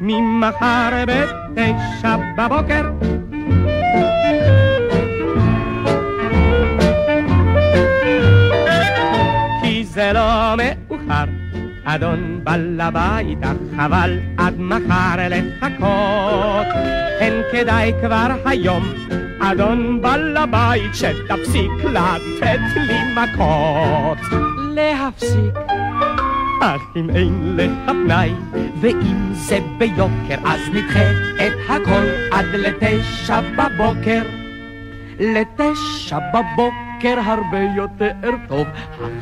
[0.00, 2.90] ממחר בתשע בבוקר
[10.00, 11.24] זה לא מאוחר,
[11.84, 16.66] אדון בעל הבית, אך חבל עד מחר לחכות.
[17.20, 18.82] אין כדאי כבר היום,
[19.40, 24.18] אדון בעל הבית, שתפסיק לתת לי מכות.
[24.74, 25.54] להפסיק.
[26.62, 28.34] אך אם אין לך פנאי,
[28.80, 31.10] ואם זה ביוקר, אז נדחה
[31.46, 34.22] את הכל עד לתשע בבוקר.
[35.20, 38.66] לתשע בבוקר הרבה יותר טוב,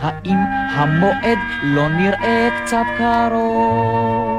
[0.01, 0.39] החיים
[0.71, 4.39] המועד לא נראה קצת קרוב.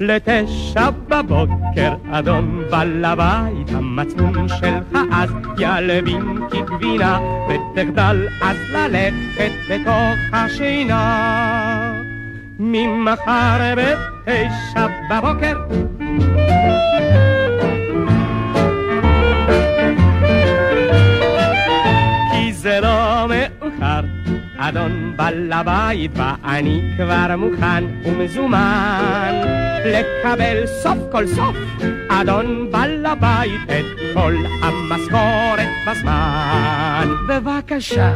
[0.00, 7.18] לתשע בבוקר, אדון בעל הבית, המצפון שלך אז ילבין כגבינה,
[7.48, 11.92] ותחדל אז ללכת בתוך השינה.
[12.58, 15.56] ממחר בתשע בבוקר
[22.80, 24.00] לא מאוחר,
[24.58, 29.32] אדון בעל הבית, ואני כבר מוכן ומזומן
[29.84, 31.56] לקבל סוף כל סוף,
[32.08, 37.08] אדון בעל הבית, את כל המשכורת בזמן.
[37.28, 38.12] בבקשה.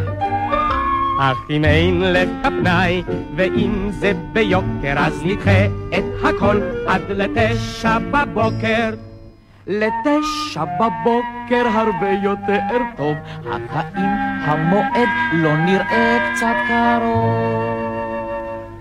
[1.20, 3.02] אך אם אין לך פנאי,
[3.36, 8.90] ואם זה ביוקר, אז נדחה את הכל עד לתשע בבוקר.
[9.66, 14.10] לתשע בבוקר הרבה יותר טוב, החיים
[14.44, 17.64] המועד לא נראה קצת קרוב.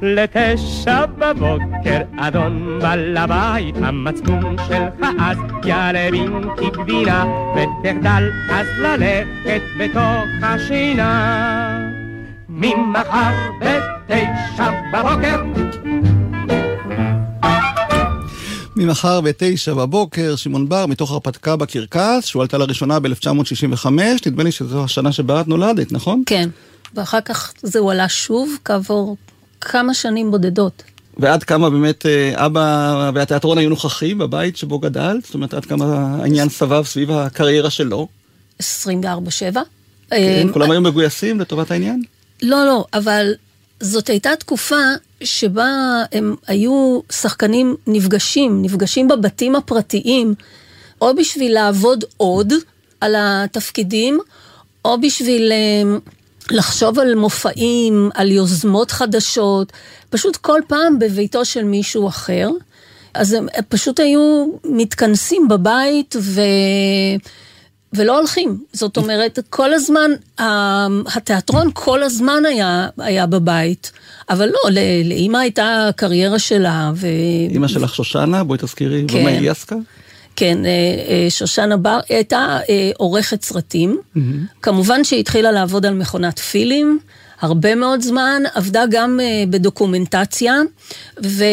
[0.01, 11.79] לתשע בבוקר, אדון בעל הבית, המצפון שלך אז ילבין כגבינה, ותחדל אז ללכת בתוך השינה.
[12.49, 15.43] ממחר בתשע בבוקר
[18.75, 23.87] ממחר בתשע בבוקר, שמעון בר, מתוך הרפתקה בקרקס, שהועלתה לראשונה ב-1965,
[24.25, 26.23] נדמה לי שזו השנה שבה את נולדת, נכון?
[26.25, 26.49] כן,
[26.93, 29.17] ואחר כך זה הועלה שוב כעבור
[29.61, 30.83] כמה שנים בודדות.
[31.17, 35.25] ועד כמה באמת אה, אבא והתיאטרון היו נוכחים בבית שבו גדלת?
[35.25, 38.07] זאת אומרת, עד כמה העניין סבב סביב הקריירה שלו?
[38.59, 38.63] 24-7.
[40.09, 42.03] כן, אה, כולם היו מגויסים לטובת העניין?
[42.41, 43.33] לא, לא, אבל
[43.79, 44.75] זאת הייתה תקופה
[45.25, 50.33] שבה הם היו שחקנים נפגשים, נפגשים בבתים הפרטיים,
[51.01, 52.53] או בשביל לעבוד עוד
[53.01, 54.19] על התפקידים,
[54.85, 55.97] או בשביל אה,
[56.51, 59.71] לחשוב על מופעים, על יוזמות חדשות,
[60.09, 62.49] פשוט כל פעם בביתו של מישהו אחר.
[63.13, 66.41] אז הם פשוט היו מתכנסים בבית ו...
[67.93, 68.57] ולא הולכים.
[68.73, 70.11] זאת אומרת, כל הזמן,
[71.15, 73.91] התיאטרון כל הזמן היה, היה בבית,
[74.29, 76.91] אבל לא, לאימא הייתה קריירה שלה.
[76.95, 77.07] ו...
[77.49, 79.19] אימא שלך שושנה, בואי תזכירי, כן.
[79.19, 79.75] במה היא עסקה?
[80.35, 80.71] כן, אה,
[81.07, 83.97] אה, שושנה בר, היא הייתה אה, עורכת סרטים.
[84.01, 84.19] Mm-hmm.
[84.61, 86.99] כמובן שהיא התחילה לעבוד על מכונת פילים.
[87.41, 90.55] הרבה מאוד זמן, עבדה גם בדוקומנטציה,
[91.23, 91.43] ו...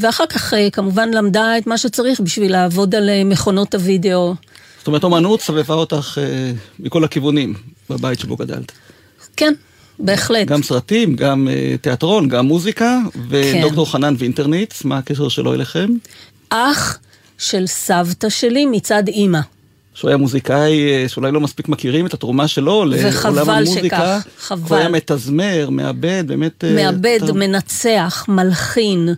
[0.00, 4.34] ואחר כך כמובן למדה את מה שצריך בשביל לעבוד על מכונות הוידאו.
[4.84, 7.54] זאת אומרת, אומנות סבבה אותך אה, מכל הכיוונים
[7.90, 8.72] בבית שבו גדלת.
[9.36, 9.54] כן,
[9.98, 10.46] בהחלט.
[10.48, 13.92] גם סרטים, גם אה, תיאטרון, גם מוזיקה, ודוקטור כן.
[13.92, 15.88] חנן וינטרניץ, מה הקשר שלו אליכם?
[16.50, 16.98] אח
[17.38, 19.40] של סבתא שלי מצד אימא.
[19.94, 24.20] שהוא היה מוזיקאי אה, שאולי לא מספיק מכירים את התרומה שלו לעולם וחבל המוזיקה.
[24.20, 24.68] שכך, חבל.
[24.68, 26.64] הוא היה מתזמר, מעבד, באמת...
[26.64, 29.08] אה, מעבד, אתה- מנצח, מלחין,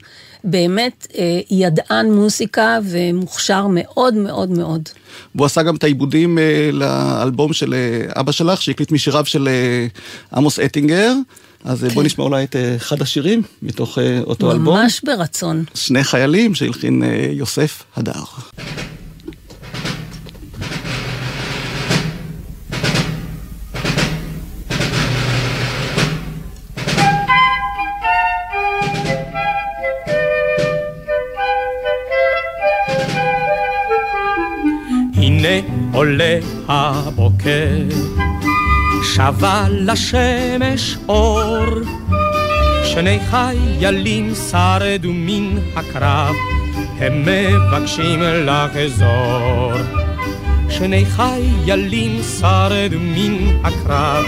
[0.46, 4.88] באמת אה, ידען מוזיקה ומוכשר מאוד מאוד מאוד.
[5.34, 9.86] והוא עשה גם את העיבודים אה, לאלבום של אה, אבא שלך, שהקליט משיריו של אה,
[10.32, 11.12] עמוס אטינגר.
[11.64, 14.78] אז אה, בואי נשמע אולי את אחד השירים מתוך אותו אלבום.
[14.78, 15.64] ממש ברצון.
[15.74, 18.22] שני חיילים שהלחין יוסף הדר.
[35.96, 36.38] עולה
[36.68, 37.76] הבוקר,
[39.14, 41.66] שבה לשמש אור.
[42.84, 46.34] שני חיילים שרדו מן הקרב,
[46.98, 49.72] הם מבקשים לחזור.
[50.68, 54.24] שני חיילים שרדו מן הקרב,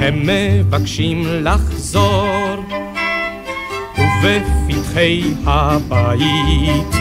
[0.00, 2.64] הם מבקשים לחזור.
[3.98, 6.94] ובפתחי הבית,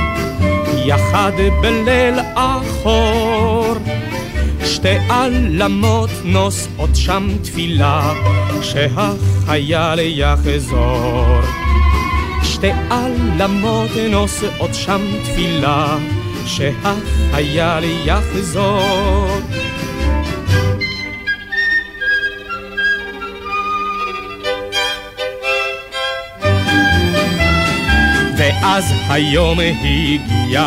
[0.85, 1.31] יחד
[1.61, 3.36] בליל אחור,
[4.77, 8.13] שתי עלמות נושאות שם תפילה,
[8.61, 11.39] שהחייל יחזור.
[12.43, 15.97] שתי עלמות נושאות שם תפילה,
[16.45, 19.27] שהחייל יחזור.
[28.37, 30.63] ואז היום הגיע,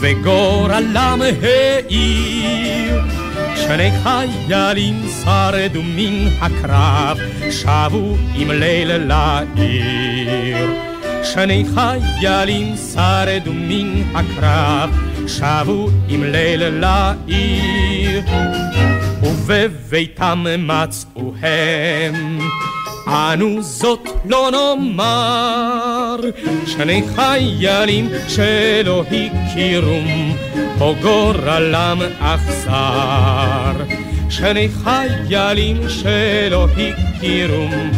[0.00, 3.02] וגורלם העיר.
[3.56, 7.18] שני חיילים שרדו מן הקרב,
[7.50, 10.70] שבו עם ליל לעיר.
[11.24, 14.90] שני חיילים שרדו מן הקרב,
[15.26, 18.22] שבו עם ליל לעיר.
[19.22, 22.38] ובביתם מצאו הם
[23.10, 26.16] אנו זאת לא נאמר,
[26.66, 30.36] שני חיילים שלא הכירום,
[30.80, 33.84] או גורלם אכזר.
[34.30, 37.90] שני חיילים שלא הכירום,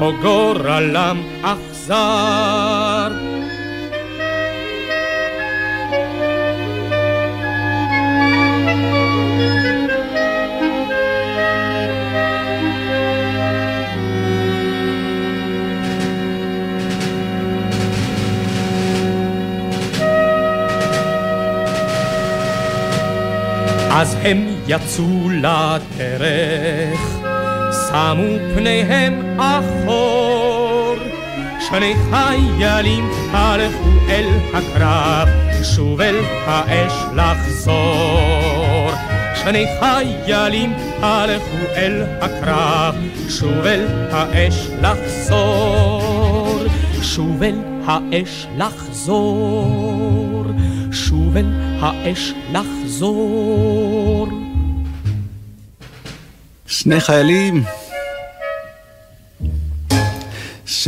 [0.00, 3.37] או גורלם אכזר.
[24.00, 27.00] אז הם יצאו לדרך,
[27.88, 30.94] שמו פניהם אחור.
[31.68, 35.28] שני חיילים הלכו אל הקרב,
[35.62, 38.90] שוב אל האש לחזור.
[39.34, 42.94] שני חיילים הלכו אל הקרב,
[43.28, 46.64] שוב אל האש לחזור.
[47.02, 50.07] שוב אל האש לחזור.
[50.92, 51.46] שוב אל
[51.80, 54.28] האש לחזור.
[56.66, 57.62] שני חיילים.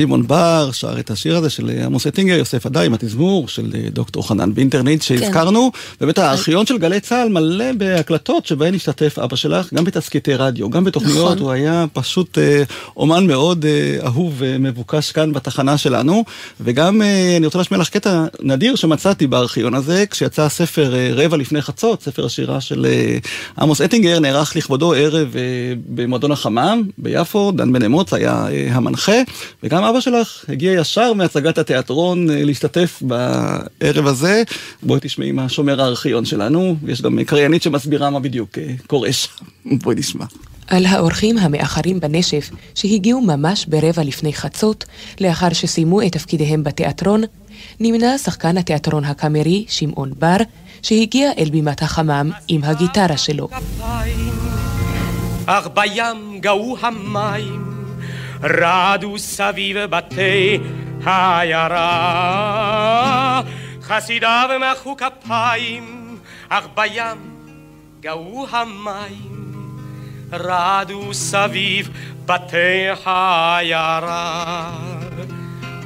[0.03, 4.28] שמעון בר שר את השיר הזה של עמוס אטינגר, יוסף עדיי עם התזמור של דוקטור
[4.28, 5.70] חנן וינטרניץ שהזכרנו.
[5.72, 5.78] כן.
[6.01, 10.84] באמת הארכיון של גלי צה"ל מלא בהקלטות שבהן השתתף אבא שלך, גם בתסכיתי רדיו, גם
[10.84, 11.38] בתוכניות, נכון.
[11.38, 12.62] הוא היה פשוט אה,
[12.96, 16.24] אומן מאוד אה, אהוב ומבוקש כאן בתחנה שלנו.
[16.61, 21.36] וגם אה, אני רוצה להשמיע לך קטע נדיר שמצאתי בארכיון הזה, כשיצא הספר אה, רבע
[21.36, 23.18] לפני חצות, ספר השירה של אה,
[23.59, 25.42] עמוס אטינגר, נערך לכבודו ערב אה,
[25.86, 29.22] במועדון החמם ביפו, דן בן אמוץ היה אה, המנחה.
[29.62, 34.43] וגם אבא שלך הגיע ישר מהצגת התיאטרון אה, להשתתף בערב הזה.
[34.82, 39.45] בואי תשמעי מה שומר הארכיון שלנו, יש גם קריינית שמסבירה מה בדיוק אה, קורה שם.
[39.82, 40.24] בואי נשמע.
[40.66, 44.84] על האורחים המאחרים בנשף, שהגיעו ממש ברבע לפני חצות,
[45.20, 47.22] לאחר שסיימו את תפקידיהם בתיאטרון,
[47.80, 50.36] נמנה שחקן התיאטרון הקאמרי, שמעון בר,
[50.82, 53.49] שהגיע אל בימת החמם עם הגיטרה שלו.
[55.47, 57.70] אך בים גאו המים
[58.43, 60.59] רעדו סביב בתי
[61.05, 61.82] העיירה.
[63.82, 66.16] חסידיו מחאו כפיים,
[66.49, 67.16] אך בים
[68.01, 69.41] גאו המים.
[70.32, 71.91] רעדו סביב
[72.26, 74.70] בתי העיירה.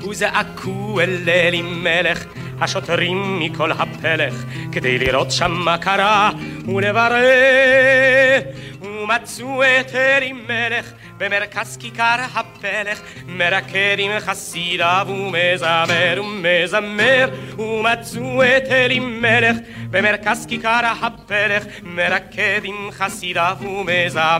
[0.09, 2.24] וזעקו אל אלימלך
[2.61, 6.30] השוטרים מכל הפלך כדי לראות שם מה קרה
[6.74, 8.40] ולברר
[8.82, 19.57] ומצאו את אלימלך במרכז כיכר הפלך מרקד עם חסידיו ומזמר ומזמר ומצאו את אלימלך
[19.90, 24.38] במרכז כיכר הפלך מרקד עם חסידיו ומזמר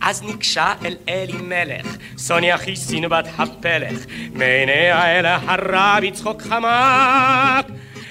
[0.00, 7.66] אז ניגשה אל אלימלך, סוניה חיסין בת הפלך, מעיניה אל הרבי צחוק חמק.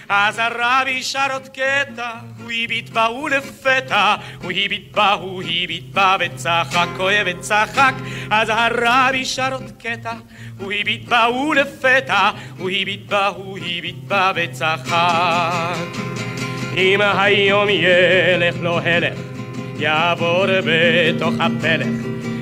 [0.09, 6.15] אז הרבי שר עוד קטע, הוא הביט בה ולפתע, הוא הביט בה, הוא הביט בה
[6.19, 7.93] וצחק, אוהב וצחק.
[8.31, 10.13] אז הרבי שר עוד קטע,
[10.59, 15.75] הוא הביט בה ולפתע, הוא הביט בה, הוא הביט בה וצחק.
[16.77, 19.19] אם היום ילך לא הלך,
[19.79, 21.87] יעבור בתוך הפלך,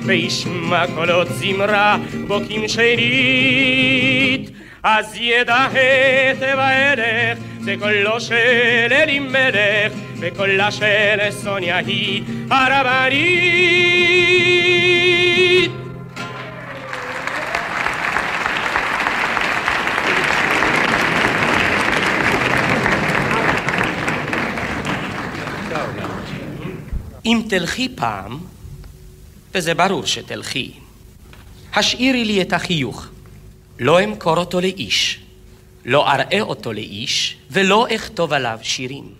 [0.06, 4.50] וישמע קולות זמרה בוקעים שנית.
[4.82, 13.78] אז ידע היטב ההלך, זה קולו של אלימלך, וקולה של סוניה היא הרבנית.
[27.24, 28.38] אם תלכי פעם,
[29.54, 30.72] וזה ברור שתלכי,
[31.74, 33.06] השאירי לי את החיוך.
[33.78, 35.20] לא אמכור אותו לאיש,
[35.84, 39.14] לא אראה אותו לאיש, ולא אכתוב עליו שירים.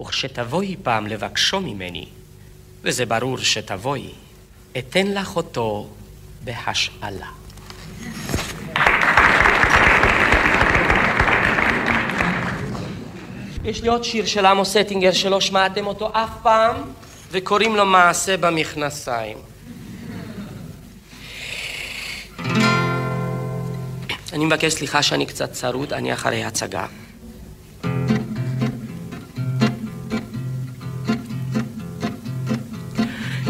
[0.00, 2.06] וכשתבואי פעם לבקשו ממני,
[2.82, 4.10] וזה ברור שתבואי,
[4.78, 5.88] אתן לך אותו
[6.44, 7.30] בהשאלה.
[13.64, 16.76] יש לי עוד שיר של עמוס אטינגר שלא שמעתם אותו אף פעם,
[17.30, 19.36] וקוראים לו מעשה במכנסיים.
[24.32, 26.86] אני מבקש סליחה שאני קצת צרוד, אני אחרי הצגה.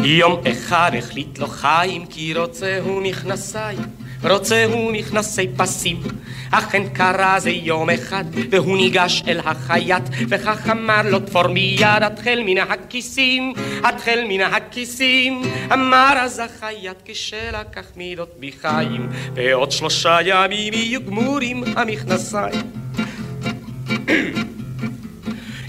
[0.03, 3.79] יום אחד החליט לו חיים כי רוצה הוא מכנסיים,
[4.23, 6.01] רוצה הוא מכנסי פסים.
[6.51, 12.41] אכן קרה זה יום אחד, והוא ניגש אל החייט, וכך אמר לו תפור מיד, התחל
[12.45, 13.53] מן הכיסים,
[13.83, 15.41] התחל מן הכיסים.
[15.73, 22.61] אמר אז החייט כשלקח מידות בחיים, ועוד שלושה ימים יהיו גמורים המכנסיים.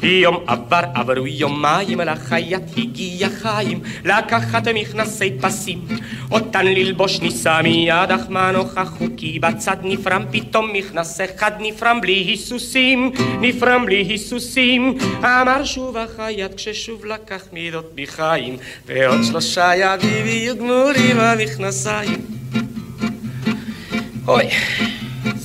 [0.02, 5.78] יום עבר עברו יומיים, לחייט הגיע חיים, לקחת מכנסי פסים,
[6.30, 12.00] אותן ללבוש ניסה מיד, אך מה נוכח הוא כי בצד נפרם פתאום מכנס אחד נפרם
[12.00, 20.26] בלי היסוסים, נפרם בלי היסוסים, אמר שוב החייט כששוב לקח מידות בחיים, ועוד שלושה ימים
[20.26, 22.20] יהיו גמורים המכנסיים.
[24.28, 24.48] אוי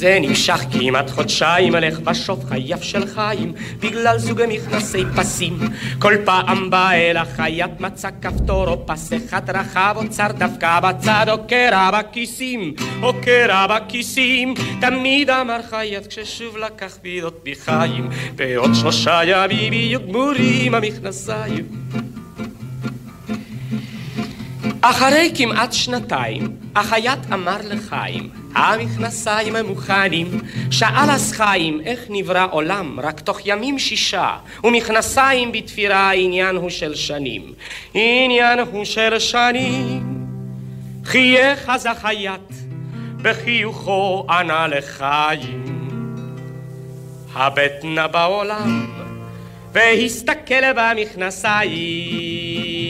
[0.06, 5.60] זה נמשך כמעט חודשיים, הלך בשוף חייו של חיים, בגלל זוג מכנסי פסים.
[6.00, 11.26] כל פעם בא אל החייט מצא כפתור או פס אחד רחב או צר דווקא בצד
[11.30, 14.54] או קרע בכיסים, או קרע בכיסים.
[14.82, 21.66] תמיד אמר חייט כששוב לקח בידות בחיים, בעוד שלושה ימים יהיו גמורים המכנסיים.
[24.90, 30.42] אחרי כמעט שנתיים, החייט אמר לחיים, המכנסיים מוכנים.
[30.72, 33.00] שאל אז חיים, איך נברא עולם?
[33.00, 37.54] רק תוך ימים שישה, ומכנסיים בתפירה עניין הוא של שנים.
[37.94, 40.04] עניין הוא של שנים.
[41.06, 42.52] חייך אז החייט,
[43.22, 45.66] בחיוכו ענה לחיים.
[47.34, 48.88] הבט נא בעולם,
[49.74, 52.85] והסתכל במכנסיים.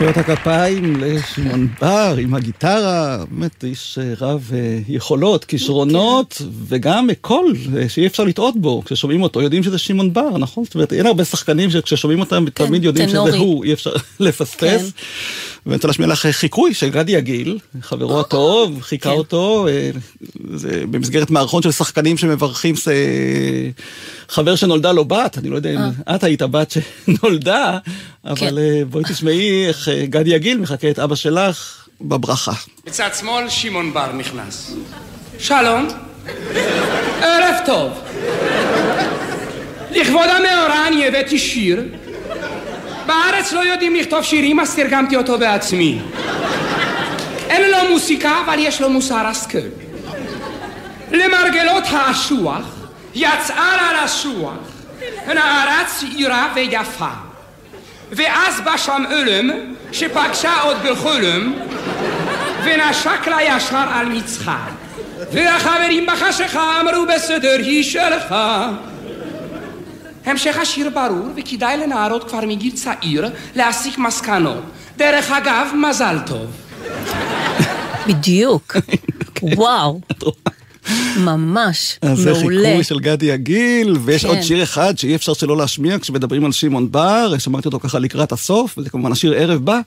[0.00, 6.44] מחיאות הכפיים לשמעון בר עם הגיטרה, באמת איש אה, רב אה, יכולות, כישרונות, כן.
[6.68, 8.82] וגם קול אה, שאי אפשר לטעות בו.
[8.84, 10.64] כששומעים אותו יודעים שזה שמעון בר, נכון?
[10.64, 13.90] זאת אומרת, אין הרבה שחקנים שכששומעים אותם כן, תמיד יודעים שזה הוא, אי אפשר
[14.20, 14.92] לפספס.
[15.64, 15.70] כן.
[15.70, 19.66] ואני רוצה להשמיע לך חיקוי של גדי יגיל, חברו הטוב, חיכה אותו,
[20.54, 22.74] זה במסגרת מערכון של שחקנים שמברכים
[24.28, 25.80] חבר שנולדה לו בת, אני לא יודע אם
[26.14, 26.70] את היית בת
[27.06, 27.78] שנולדה,
[28.24, 28.58] אבל
[28.90, 32.52] בואי תשמעי איך גדי יגיל מחכה את אבא שלך בברכה.
[32.86, 34.74] בצד שמאל שמעון בר נכנס.
[35.38, 35.88] שלום,
[37.22, 37.92] ערב טוב.
[39.90, 41.82] לכבוד המאורע אני הבאתי שיר.
[43.10, 45.98] בארץ לא יודעים לכתוב שירים אז תרגמתי אותו בעצמי.
[47.48, 49.58] אין לו מוסיקה אבל יש לו מוסר השכל.
[51.10, 52.64] למרגלות האשוח
[53.14, 54.58] יצאה לה לשוח
[55.26, 57.08] נערה צעירה ויפה.
[58.12, 59.50] ואז בא שם אלם
[59.92, 61.54] שפגשה עוד בחולם
[62.64, 64.66] ונשק לה ישר על מצחה
[65.32, 68.34] והחברים בחשיכה אמרו בסדר היא שלך
[70.24, 74.62] המשך השיר ברור וכדאי לנערות כבר מגיל צעיר להסיק מסקנות
[74.96, 76.46] דרך אגב מזל טוב
[78.06, 78.76] בדיוק
[79.42, 80.00] וואו
[81.16, 82.38] ממש, אז מעולה.
[82.38, 84.28] אז זה חיקוי של גדי יגיל, ויש כן.
[84.28, 88.32] עוד שיר אחד שאי אפשר שלא להשמיע כשמדברים על שמעון בר, שמעתי אותו ככה לקראת
[88.32, 89.80] הסוף, וזה כמובן השיר ערב בא,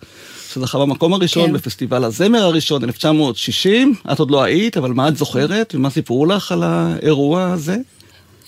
[0.54, 1.54] שזכה במקום הראשון כן.
[1.54, 3.94] בפסטיבל הזמר הראשון, 1960.
[4.12, 7.78] את עוד לא היית, אבל מה את זוכרת, ומה סיפרו לך על האירוע הזה?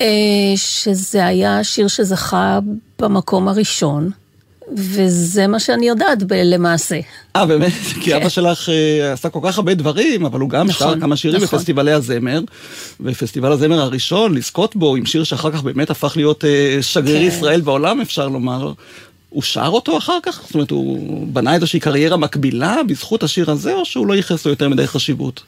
[0.02, 0.08] אה,
[0.56, 2.60] שזה היה שיר שזכה
[3.00, 4.10] במקום הראשון.
[4.74, 7.00] וזה מה שאני יודעת ב- למעשה.
[7.36, 7.72] אה, באמת?
[8.02, 8.16] כי כן.
[8.16, 11.42] אבא שלך אה, עשה כל כך הרבה דברים, אבל הוא גם נכון, שר כמה שירים
[11.42, 11.58] נכון.
[11.58, 12.42] בפסטיבלי הזמר.
[13.02, 17.28] ופסטיבל הזמר הראשון, לזכות בו עם שיר שאחר כך באמת הפך להיות אה, שגריר כן.
[17.28, 18.74] ישראל בעולם, אפשר לומר.
[19.30, 20.42] הוא שר אותו אחר כך?
[20.46, 24.52] זאת אומרת, הוא בנה איזושהי קריירה מקבילה בזכות השיר הזה, או שהוא לא ייחס לו
[24.52, 25.44] יותר מדי חשיבות?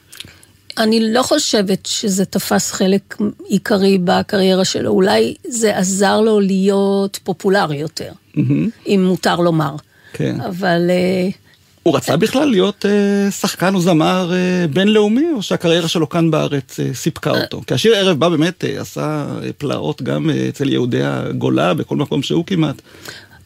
[0.78, 3.16] אני לא חושבת שזה תפס חלק
[3.48, 8.40] עיקרי בקריירה שלו, אולי זה עזר לו להיות פופולרי יותר, mm-hmm.
[8.86, 9.76] אם מותר לומר.
[10.12, 10.40] כן.
[10.40, 10.90] אבל...
[11.30, 11.48] Uh,
[11.88, 16.80] הוא רצה בכלל להיות אה, שחקן או זמר אה, בינלאומי, או שהקריירה שלו כאן בארץ
[16.80, 17.62] אה, סיפקה אותו?
[17.66, 21.96] כי השיר ערב בא באמת אה, עשה אה, פלאות גם אה, אצל יהודי הגולה, בכל
[21.96, 22.82] מקום שהוא כמעט.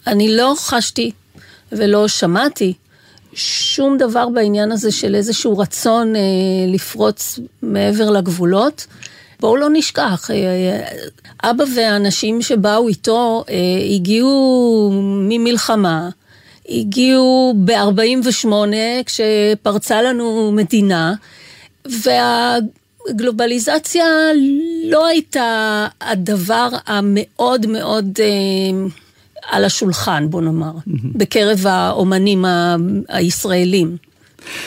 [0.07, 1.11] אני לא חשתי
[1.73, 2.73] ולא שמעתי
[3.35, 6.21] שום דבר בעניין הזה של איזשהו רצון אה,
[6.69, 8.87] לפרוץ מעבר לגבולות.
[9.43, 10.89] בואו לא נשכח, אה, אה,
[11.51, 13.55] אבא והאנשים שבאו איתו אה,
[13.95, 14.91] הגיעו
[15.29, 16.09] ממלחמה,
[16.69, 18.47] הגיעו ב-48'
[19.07, 21.15] כשפרצה לנו מדינה,
[21.85, 24.07] והגלובליזציה
[24.85, 28.27] לא הייתה הדבר המאוד מאוד אה,
[29.51, 30.73] על השולחן, בוא נאמר,
[31.15, 32.77] בקרב האומנים ה-
[33.09, 33.97] הישראלים.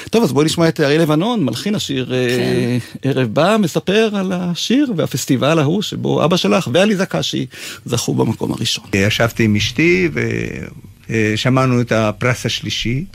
[0.09, 4.93] טוב, אז בואי נשמע את אריה לבנון, מלחין השיר אה, ערב בא, מספר על השיר
[4.97, 7.45] והפסטיבל ההוא שבו אבא שלך ועליזה קשי
[7.85, 8.85] זכו במקום הראשון.
[8.95, 10.09] ישבתי עם אשתי
[11.09, 13.05] ושמענו את הפרס השלישי,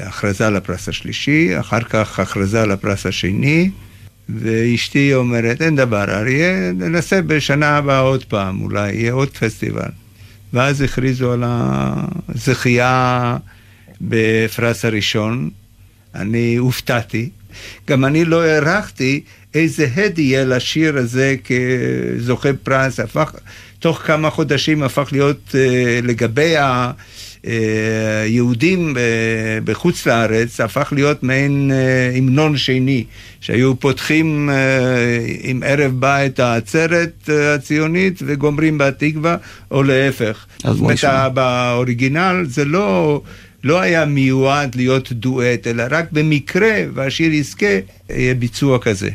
[0.00, 3.70] הכרזה על הפרס השלישי, אחר כך הכרזה על הפרס השני,
[4.28, 9.88] ואשתי אומרת, אין דבר, אריה, ננסה בשנה הבאה עוד פעם, אולי יהיה עוד פסטיבל.
[10.52, 13.36] ואז הכריזו על הזכייה
[14.00, 15.50] בפרס הראשון,
[16.14, 17.30] אני הופתעתי.
[17.88, 19.20] גם אני לא הערכתי
[19.54, 23.00] איזה הד יהיה לשיר הזה כזוכה פרס.
[23.00, 23.34] הפך,
[23.78, 26.98] תוך כמה חודשים הפך להיות אה, לגבי היהודים
[27.46, 28.26] אה,
[29.64, 33.04] בחוץ לארץ, הפך להיות מעין אה, המנון שני,
[33.40, 34.50] שהיו פותחים
[35.42, 39.36] עם ערב בא את העצרת הציונית וגומרים בהתקווה,
[39.70, 40.46] או להפך.
[40.64, 41.28] בוא נשמע.
[41.28, 43.22] באוריגינל זה לא...
[43.64, 47.78] לא היה מיועד להיות דואט, אלא רק במקרה והשיר יזכה,
[48.10, 49.10] יהיה ביצוע כזה.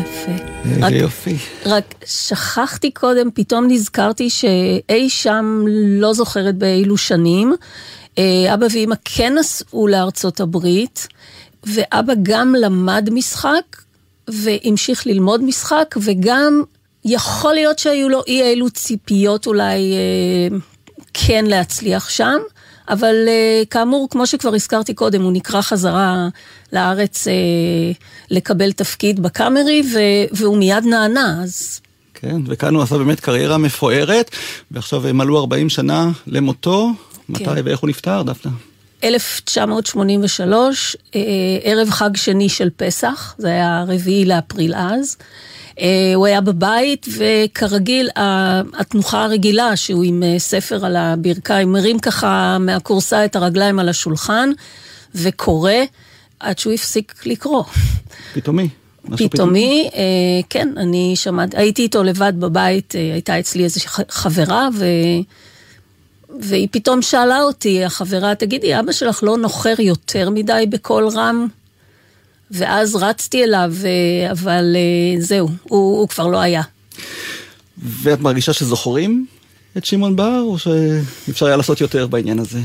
[0.00, 0.32] יפה.
[0.64, 1.36] איזה רק- יופי.
[1.66, 5.64] רק שכחתי קודם, פתאום נזכרתי שאי שם,
[6.00, 7.54] לא זוכרת באילו שנים,
[8.18, 11.08] אה, אבא ואמא כן נסעו לארצות הברית,
[11.64, 13.76] ואבא גם למד משחק,
[14.28, 16.62] והמשיך ללמוד משחק, וגם
[17.04, 20.56] יכול להיות שהיו לו אי אילו ציפיות אולי אה,
[21.14, 22.38] כן להצליח שם.
[22.88, 26.28] אבל אה, כאמור, כמו שכבר הזכרתי קודם, הוא נקרא חזרה
[26.72, 27.32] לארץ אה,
[28.30, 29.82] לקבל תפקיד בקאמרי,
[30.32, 31.80] והוא מיד נענה, אז
[32.14, 34.30] כן, וכאן הוא עשה באמת קריירה מפוארת,
[34.70, 36.92] ועכשיו הם מלאו 40 שנה למותו.
[37.28, 37.54] מתי כן.
[37.64, 38.52] ואיך הוא נפטר, דפנה?
[39.04, 41.20] 1983, אה,
[41.62, 45.16] ערב חג שני של פסח, זה היה הרביעי לאפריל אז.
[45.80, 48.08] אה, הוא היה בבית, וכרגיל,
[48.78, 54.50] התנוחה הרגילה, שהוא עם אה, ספר על הברכיים, מרים ככה מהכורסה את הרגליים על השולחן,
[55.14, 55.72] וקורא
[56.40, 57.64] עד שהוא הפסיק לקרוא.
[58.34, 58.68] פתאומי.
[59.16, 60.00] פתאומי, אה,
[60.50, 64.84] כן, אני שמעתי, הייתי איתו לבד בבית, אה, הייתה אצלי איזושהי חברה, ו...
[66.40, 71.46] והיא פתאום שאלה אותי, החברה, תגידי, אבא שלך לא נוחר יותר מדי בקול רם?
[72.50, 76.62] ואז רצתי אליו, אה, אבל אה, זהו, הוא, הוא כבר לא היה.
[78.02, 79.26] ואת מרגישה שזוכרים
[79.76, 82.58] את שמעון בר, או שאפשר היה לעשות יותר בעניין הזה?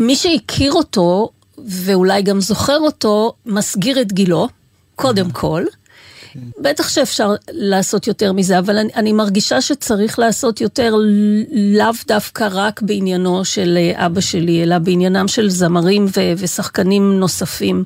[0.00, 1.30] מי שהכיר אותו,
[1.68, 4.48] ואולי גם זוכר אותו, מסגיר את גילו,
[4.94, 5.64] קודם כל.
[6.58, 10.94] בטח שאפשר לעשות יותר מזה, אבל אני, אני מרגישה שצריך לעשות יותר
[11.52, 17.84] לאו דווקא רק בעניינו של אה, אבא שלי, אלא בעניינם של זמרים ו- ושחקנים נוספים.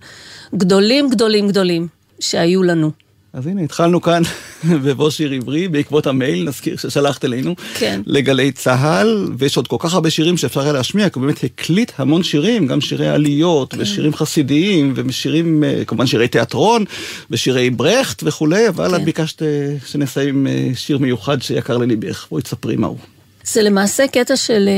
[0.54, 1.88] גדולים, גדולים, גדולים,
[2.20, 2.90] שהיו לנו.
[3.32, 4.22] אז הנה, התחלנו כאן
[4.84, 8.00] בבוא שיר עברי, בעקבות המייל, נזכיר ששלחת אלינו, כן.
[8.06, 11.92] לגלי צה"ל, ויש עוד כל כך הרבה שירים שאפשר היה להשמיע, כי הוא באמת הקליט
[11.98, 13.80] המון שירים, גם שירי עליות, כן.
[13.80, 16.84] ושירים חסידיים, ושירים, אה, כמובן שירי תיאטרון,
[17.30, 18.94] ושירי ברכט וכולי, אבל כן.
[18.94, 19.48] את ביקשת אה,
[19.86, 22.26] שנסיים אה, שיר מיוחד שיקר לליבך.
[22.30, 22.96] בואי תספרי מהו.
[23.44, 24.68] זה למעשה קטע של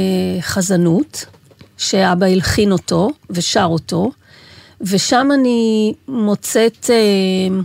[0.40, 1.24] חזנות,
[1.78, 4.10] שאבא הלחין אותו ושר אותו,
[4.82, 7.60] ושם אני מוצאת אה,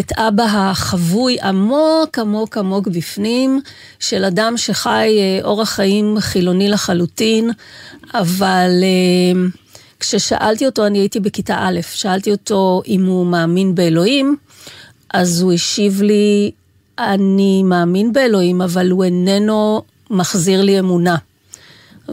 [0.00, 3.60] את אבא החבוי עמוק עמוק עמוק בפנים,
[4.00, 7.50] של אדם שחי אה, אורח חיים חילוני לחלוטין,
[8.14, 9.40] אבל אה,
[10.00, 14.36] כששאלתי אותו, אני הייתי בכיתה א', שאלתי אותו אם הוא מאמין באלוהים,
[15.14, 16.50] אז הוא השיב לי,
[16.98, 21.16] אני מאמין באלוהים, אבל הוא איננו מחזיר לי אמונה.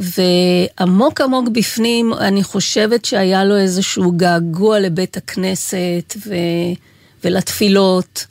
[0.01, 6.33] ועמוק עמוק בפנים, אני חושבת שהיה לו איזשהו געגוע לבית הכנסת ו...
[7.23, 8.25] ולתפילות.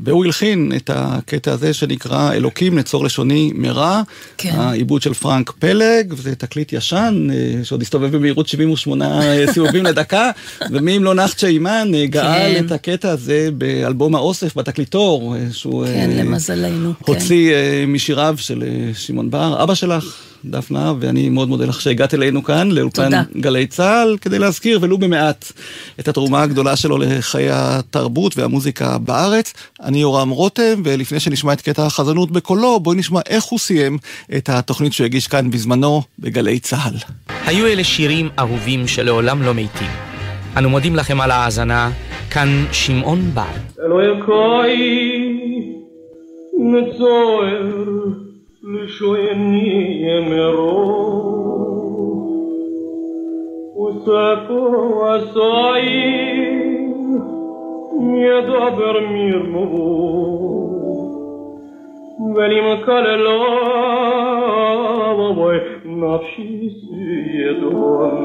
[0.00, 4.02] והוא הלחין את הקטע הזה שנקרא אלוקים נצור לשוני מרע,
[4.38, 4.50] כן.
[4.54, 9.20] העיבוד של פרנק פלג, וזה תקליט ישן, אה, שעוד הסתובב במהירות 78
[9.52, 10.30] סיבובים לדקה,
[10.70, 12.66] ומי אם לא נחצ'ה אימן אה, גאל כן.
[12.66, 16.92] את הקטע הזה באלבום האוסף בתקליטור, אה, שהוא כן, אה, למזלנו.
[17.04, 17.12] כן.
[17.12, 20.31] הוציא אה, משיריו של אה, שמעון בר, אבא שלך.
[20.44, 23.22] דפנה, ואני מאוד מודה לך שהגעת אלינו כאן, לאולפן תודה.
[23.40, 25.52] גלי צה"ל, כדי להזכיר ולו במעט
[26.00, 29.52] את התרומה הגדולה שלו לחיי התרבות והמוזיקה בארץ.
[29.82, 33.98] אני יורם רותם, ולפני שנשמע את קטע החזנות בקולו, בואי נשמע איך הוא סיים
[34.36, 36.94] את התוכנית שהוא הגיש כאן בזמנו בגלי צה"ל.
[37.46, 39.90] היו אלה שירים אהובים שלעולם לא מתים.
[40.56, 41.90] אנו מודים לכם על ההאזנה,
[42.30, 43.44] כאן שמעון בר.
[43.84, 44.08] אלוהי
[46.58, 47.62] נצוער
[48.64, 51.32] مشوا إني يمروا
[53.76, 54.76] وساكوا
[55.16, 56.92] وسايين
[58.00, 60.12] يا دابر ميرمو
[62.36, 64.52] ولی مکال لام
[65.34, 68.16] بای نفشی سیدون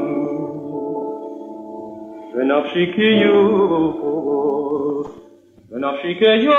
[2.34, 3.48] به نفشی که یو
[5.70, 6.52] به نفشی که یو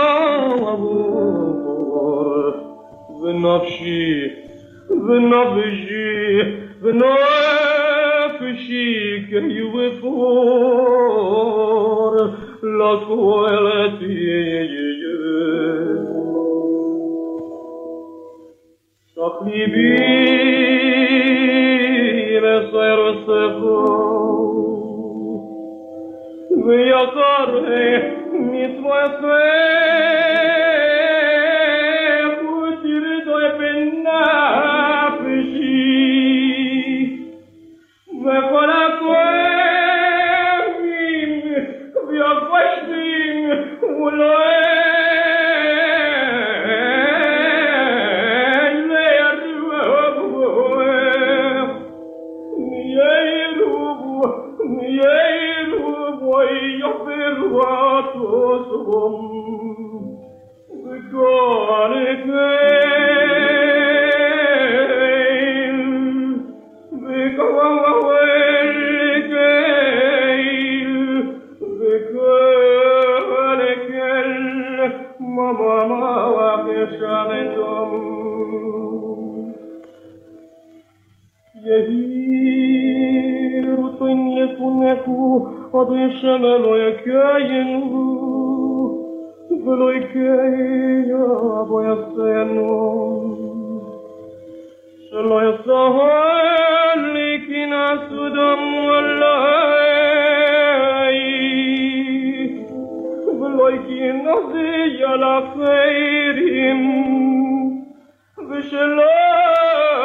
[3.22, 4.32] بنفسي
[4.90, 6.44] بنفسي
[6.84, 8.50] بنفسيك
[9.32, 10.70] يوفور
[12.64, 14.60] لك ولتي
[21.50, 23.80] حبيبي بصير صفو
[26.52, 27.50] بيا صار
[28.34, 30.29] ميت وصفو
[85.72, 88.10] עוד ישנה לא יקיינו
[89.66, 91.16] ולא יקיים
[91.62, 93.36] אבו יעשינו
[95.10, 99.40] שלא יסהל לי כי נעשו דם עלי
[103.42, 106.82] ולא יקיים ינביא על החיירים
[108.50, 109.99] ושלא אחות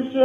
[0.00, 0.18] गुसि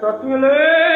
[0.00, 0.87] का हले